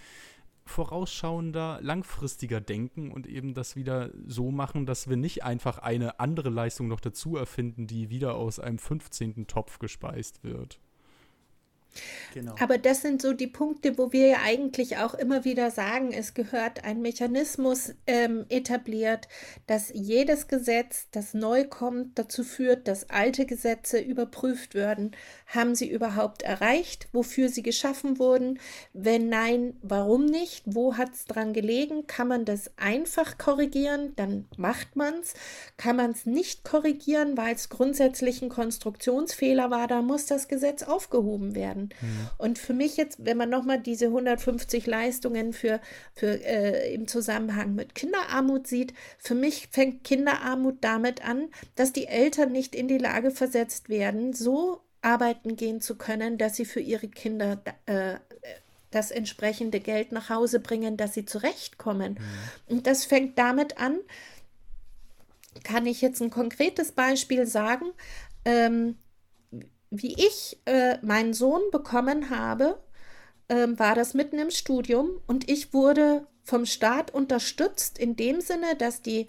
[0.68, 6.50] vorausschauender, langfristiger denken und eben das wieder so machen, dass wir nicht einfach eine andere
[6.50, 9.48] Leistung noch dazu erfinden, die wieder aus einem 15.
[9.48, 10.80] Topf gespeist wird.
[12.34, 12.56] Genau.
[12.60, 16.34] Aber das sind so die Punkte, wo wir ja eigentlich auch immer wieder sagen, es
[16.34, 19.28] gehört ein Mechanismus ähm, etabliert,
[19.66, 25.16] dass jedes Gesetz, das neu kommt, dazu führt, dass alte Gesetze überprüft werden.
[25.48, 28.60] Haben sie überhaupt erreicht, wofür sie geschaffen wurden?
[28.94, 30.64] Wenn nein, warum nicht?
[30.66, 32.08] Wo hat es dran gelegen?
[32.08, 34.14] Kann man das einfach korrigieren?
[34.16, 35.34] Dann macht man es.
[35.78, 40.84] Kann man es nicht korrigieren, weil es grundsätzlich ein Konstruktionsfehler war, dann muss das Gesetz
[40.84, 41.87] aufgehoben werden.
[42.02, 42.30] Mhm.
[42.38, 45.80] Und für mich jetzt, wenn man nochmal diese 150 Leistungen für,
[46.14, 52.08] für äh, im Zusammenhang mit Kinderarmut sieht, für mich fängt Kinderarmut damit an, dass die
[52.08, 56.80] Eltern nicht in die Lage versetzt werden, so arbeiten gehen zu können, dass sie für
[56.80, 58.16] ihre Kinder äh,
[58.92, 62.14] das entsprechende Geld nach Hause bringen, dass sie zurechtkommen.
[62.14, 62.76] Mhm.
[62.76, 64.00] Und das fängt damit an,
[65.64, 67.92] kann ich jetzt ein konkretes Beispiel sagen,
[68.46, 68.96] ähm,
[69.90, 72.80] wie ich äh, meinen Sohn bekommen habe,
[73.48, 78.76] äh, war das mitten im Studium und ich wurde vom Staat unterstützt in dem Sinne,
[78.78, 79.28] dass die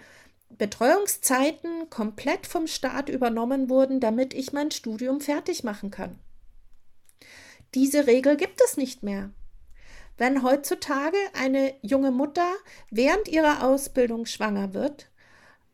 [0.51, 6.19] Betreuungszeiten komplett vom Staat übernommen wurden, damit ich mein Studium fertig machen kann.
[7.75, 9.31] Diese Regel gibt es nicht mehr.
[10.17, 12.49] Wenn heutzutage eine junge Mutter
[12.91, 15.08] während ihrer Ausbildung schwanger wird,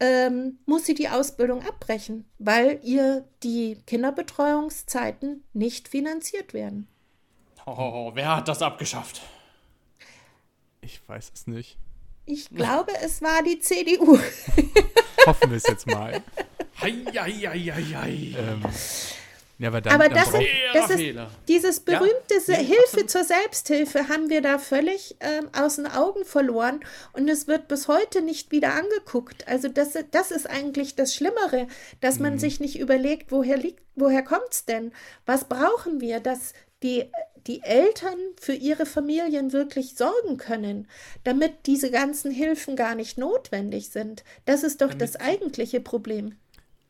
[0.04, 6.88] ähm, muss sie die Ausbildung abbrechen, weil ihr die Kinderbetreuungszeiten nicht finanziert werden.
[7.66, 9.22] Oh, wer hat das abgeschafft?
[10.82, 11.78] Ich weiß es nicht.
[12.26, 14.18] Ich glaube, es war die CDU.
[15.26, 16.22] Hoffen wir es jetzt mal.
[16.80, 18.34] Hei, hei, hei, hei.
[18.36, 18.62] Ähm,
[19.58, 21.14] ja, aber, dann, aber das, dann ist, das ist
[21.46, 22.54] dieses berühmte ja?
[22.56, 26.80] Hilfe zur Selbsthilfe haben wir da völlig ähm, aus den Augen verloren
[27.12, 29.46] und es wird bis heute nicht wieder angeguckt.
[29.46, 31.68] Also das, das ist eigentlich das Schlimmere,
[32.00, 32.38] dass man mhm.
[32.40, 34.92] sich nicht überlegt, woher liegt, woher kommt es denn?
[35.24, 36.52] Was brauchen wir, dass
[36.82, 37.10] die,
[37.46, 40.88] die Eltern für ihre Familien wirklich sorgen können,
[41.22, 44.24] damit diese ganzen Hilfen gar nicht notwendig sind.
[44.44, 46.36] Das ist doch damit, das eigentliche Problem.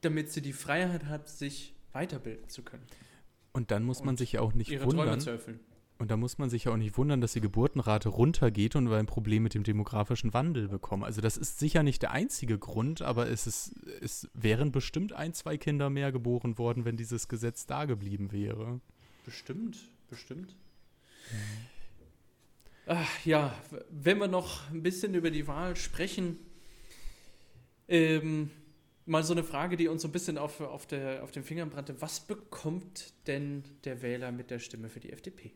[0.01, 2.85] Damit sie die Freiheit hat, sich weiterbilden zu können.
[3.53, 5.23] Und dann muss man sich ja auch nicht wundern.
[5.97, 8.97] Und da muss man sich ja auch nicht wundern, dass die Geburtenrate runtergeht und wir
[8.97, 11.05] ein Problem mit dem demografischen Wandel bekommen.
[11.05, 15.35] Also das ist sicher nicht der einzige Grund, aber es, ist, es wären bestimmt ein,
[15.35, 18.81] zwei Kinder mehr geboren worden, wenn dieses Gesetz da geblieben wäre.
[19.25, 19.77] Bestimmt,
[20.11, 20.57] bestimmt.
[22.87, 23.57] Ach ja,
[23.89, 26.39] wenn wir noch ein bisschen über die Wahl sprechen,
[27.87, 28.51] ähm,
[29.07, 31.71] mal so eine Frage, die uns so ein bisschen auf, auf, der, auf den Fingern
[31.71, 32.01] brannte.
[32.01, 35.53] Was bekommt denn der Wähler mit der Stimme für die FDP?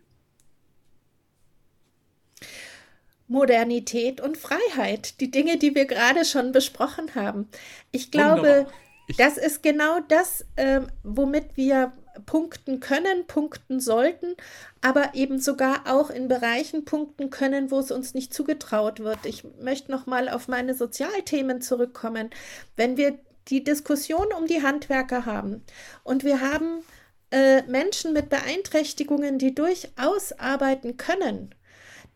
[3.26, 7.48] Modernität und Freiheit, die Dinge, die wir gerade schon besprochen haben.
[7.92, 8.66] Ich glaube,
[9.06, 11.92] ich das ist genau das, äh, womit wir
[12.26, 14.34] punkten können, punkten sollten,
[14.80, 19.24] aber eben sogar auch in Bereichen punkten können, wo es uns nicht zugetraut wird.
[19.24, 22.30] Ich möchte noch mal auf meine Sozialthemen zurückkommen.
[22.76, 23.18] Wenn wir
[23.48, 25.64] die Diskussion um die Handwerker haben.
[26.04, 26.84] Und wir haben
[27.30, 31.54] äh, Menschen mit Beeinträchtigungen, die durchaus arbeiten können,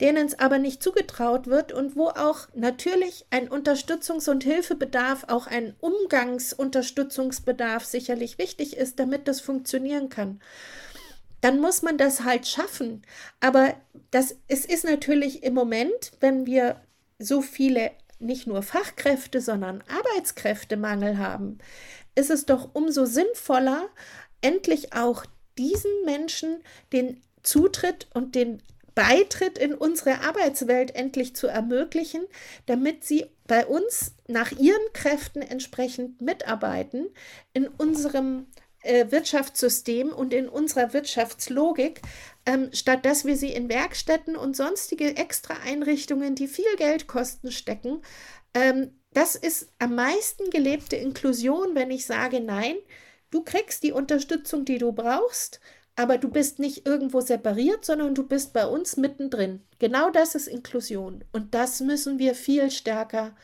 [0.00, 5.46] denen es aber nicht zugetraut wird und wo auch natürlich ein Unterstützungs- und Hilfebedarf, auch
[5.46, 10.40] ein Umgangsunterstützungsbedarf sicherlich wichtig ist, damit das funktionieren kann.
[11.40, 13.02] Dann muss man das halt schaffen.
[13.40, 13.74] Aber
[14.10, 16.80] das, es ist natürlich im Moment, wenn wir
[17.18, 17.90] so viele
[18.22, 21.58] nicht nur Fachkräfte, sondern Arbeitskräftemangel haben,
[22.14, 23.88] ist es doch umso sinnvoller,
[24.40, 25.24] endlich auch
[25.58, 26.62] diesen Menschen
[26.92, 28.62] den Zutritt und den
[28.94, 32.24] Beitritt in unsere Arbeitswelt endlich zu ermöglichen,
[32.66, 37.08] damit sie bei uns nach ihren Kräften entsprechend mitarbeiten
[37.54, 38.46] in unserem
[38.82, 42.02] äh, Wirtschaftssystem und in unserer Wirtschaftslogik,
[42.46, 47.52] ähm, statt dass wir sie in Werkstätten und sonstige extra Einrichtungen, die viel Geld kosten,
[47.52, 48.02] stecken.
[48.54, 52.76] Ähm, das ist am meisten gelebte Inklusion, wenn ich sage, nein,
[53.30, 55.60] du kriegst die Unterstützung, die du brauchst,
[55.96, 59.62] aber du bist nicht irgendwo separiert, sondern du bist bei uns mittendrin.
[59.78, 61.24] Genau das ist Inklusion.
[61.32, 63.36] Und das müssen wir viel stärker,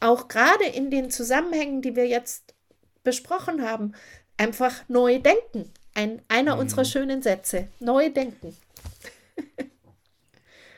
[0.00, 2.54] auch gerade in den Zusammenhängen, die wir jetzt
[3.02, 3.94] besprochen haben,
[4.36, 5.70] einfach neu denken.
[5.94, 6.62] Ein, einer mhm.
[6.62, 7.68] unserer schönen Sätze.
[7.80, 8.56] Neu denken.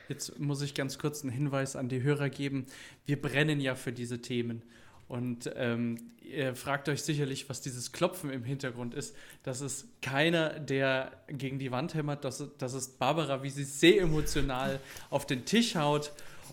[0.07, 2.65] Jetzt muss ich ganz kurz einen Hinweis an die Hörer geben.
[3.05, 4.63] Wir brennen ja für diese Themen.
[5.07, 9.15] Und ähm, ihr fragt euch sicherlich, was dieses Klopfen im Hintergrund ist.
[9.43, 12.23] Das ist keiner, der gegen die Wand hämmert.
[12.23, 14.79] Das, das ist Barbara, wie sie sehr emotional
[15.09, 16.11] auf den Tisch haut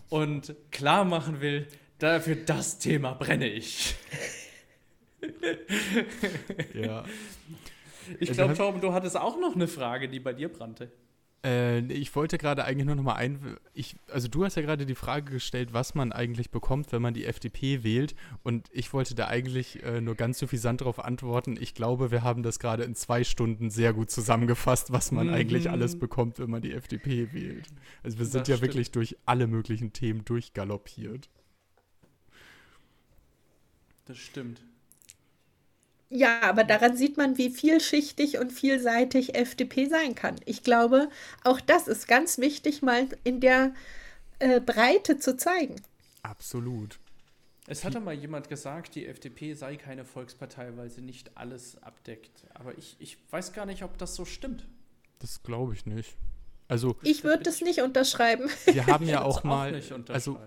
[0.08, 1.66] und klar machen will,
[1.98, 3.94] dafür das Thema brenne ich.
[6.74, 7.04] ja.
[8.20, 10.90] Ich glaube, Torben, du hattest auch noch eine Frage, die bei dir brannte.
[11.46, 13.56] Äh, ich wollte gerade eigentlich nur noch mal ein.
[13.72, 17.14] Ich, also, du hast ja gerade die Frage gestellt, was man eigentlich bekommt, wenn man
[17.14, 18.14] die FDP wählt.
[18.42, 21.56] Und ich wollte da eigentlich äh, nur ganz suffisant darauf antworten.
[21.60, 25.34] Ich glaube, wir haben das gerade in zwei Stunden sehr gut zusammengefasst, was man mhm.
[25.34, 27.68] eigentlich alles bekommt, wenn man die FDP wählt.
[28.02, 28.68] Also, wir sind das ja stimmt.
[28.68, 31.28] wirklich durch alle möglichen Themen durchgaloppiert.
[34.06, 34.60] Das stimmt.
[36.08, 40.36] Ja, aber daran sieht man, wie vielschichtig und vielseitig FDP sein kann.
[40.44, 41.08] Ich glaube,
[41.42, 43.74] auch das ist ganz wichtig, mal in der
[44.38, 45.76] äh, Breite zu zeigen.
[46.22, 46.98] Absolut.
[47.68, 52.46] Es hatte mal jemand gesagt, die FDP sei keine Volkspartei, weil sie nicht alles abdeckt.
[52.54, 54.64] Aber ich, ich weiß gar nicht, ob das so stimmt.
[55.18, 56.16] Das glaube ich nicht.
[56.68, 58.48] Also ich würde es nicht unterschreiben.
[58.66, 60.38] Wir haben ja auch mal, auch also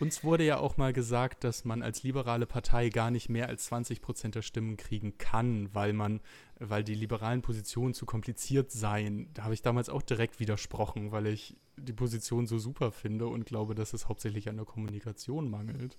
[0.00, 3.66] uns wurde ja auch mal gesagt, dass man als liberale Partei gar nicht mehr als
[3.66, 6.20] 20 Prozent der Stimmen kriegen kann, weil man,
[6.58, 9.32] weil die liberalen Positionen zu kompliziert seien.
[9.34, 13.46] Da habe ich damals auch direkt widersprochen, weil ich die Position so super finde und
[13.46, 15.96] glaube, dass es hauptsächlich an der Kommunikation mangelt.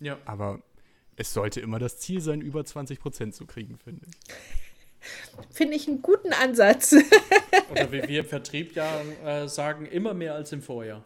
[0.00, 0.18] Ja.
[0.24, 0.62] Aber
[1.16, 4.69] es sollte immer das Ziel sein, über 20 Prozent zu kriegen, finde ich.
[5.50, 6.94] Finde ich einen guten Ansatz.
[7.70, 11.04] Oder wie wir im Vertrieb ja äh, sagen, immer mehr als im Vorjahr.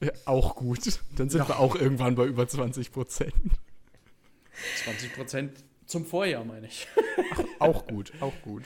[0.00, 1.00] Ja, auch gut.
[1.16, 1.48] Dann sind ja.
[1.48, 3.32] wir auch irgendwann bei über 20 Prozent.
[4.84, 6.86] 20 Prozent zum Vorjahr, meine ich.
[7.32, 8.64] Ach, auch gut, auch gut.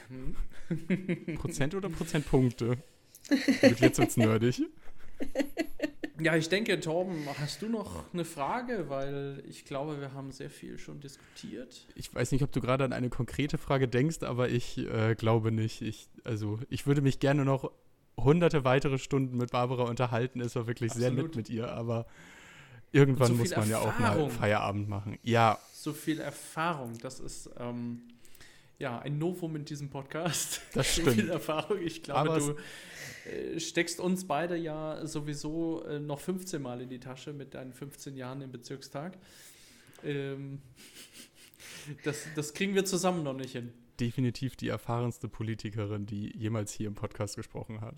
[1.37, 2.79] Prozent oder Prozentpunkte?
[3.79, 4.63] Jetzt wird's nerdig.
[6.21, 8.87] Ja, ich denke, Torben, hast du noch eine Frage?
[8.89, 11.87] Weil ich glaube, wir haben sehr viel schon diskutiert.
[11.95, 15.53] Ich weiß nicht, ob du gerade an eine konkrete Frage denkst, aber ich äh, glaube
[15.53, 15.81] nicht.
[15.81, 17.71] Ich, also, ich würde mich gerne noch
[18.17, 20.41] hunderte weitere Stunden mit Barbara unterhalten.
[20.41, 21.15] Es war wirklich Absolut.
[21.15, 22.07] sehr nett mit ihr, aber
[22.91, 24.01] irgendwann so muss man Erfahrung.
[24.01, 25.19] ja auch mal Feierabend machen.
[25.23, 25.59] Ja.
[25.73, 28.08] So viel Erfahrung, das ist ähm,
[28.79, 30.61] ja ein Novum in diesem Podcast.
[30.75, 31.13] Das stimmt.
[31.13, 31.81] viel Erfahrung.
[31.83, 32.57] Ich glaube, aber du
[33.31, 37.73] äh, steckst uns beide ja sowieso äh, noch 15 Mal in die Tasche mit deinen
[37.73, 39.19] 15 Jahren im Bezirkstag.
[40.05, 40.61] Ähm,
[42.05, 46.89] das, das kriegen wir zusammen noch nicht hin definitiv die erfahrenste Politikerin, die jemals hier
[46.89, 47.95] im Podcast gesprochen hat.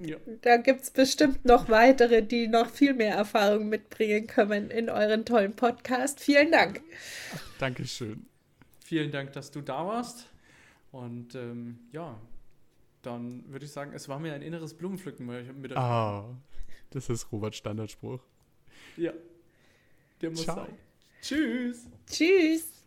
[0.00, 0.16] Ja.
[0.42, 5.24] Da gibt es bestimmt noch weitere, die noch viel mehr Erfahrung mitbringen können in euren
[5.24, 6.20] tollen Podcast.
[6.20, 6.82] Vielen Dank.
[7.58, 8.27] Dankeschön.
[8.88, 10.30] Vielen Dank, dass du da warst.
[10.92, 12.18] Und ähm, ja,
[13.02, 15.76] dann würde ich sagen, es war mir ein inneres Blumenpflücken mit euch.
[15.76, 16.34] Ah,
[16.88, 18.22] das ist Robert Standardspruch.
[18.96, 19.12] Ja,
[20.22, 20.56] der muss Ciao.
[20.56, 20.74] sein.
[21.20, 21.86] Tschüss.
[22.06, 22.77] Tschüss.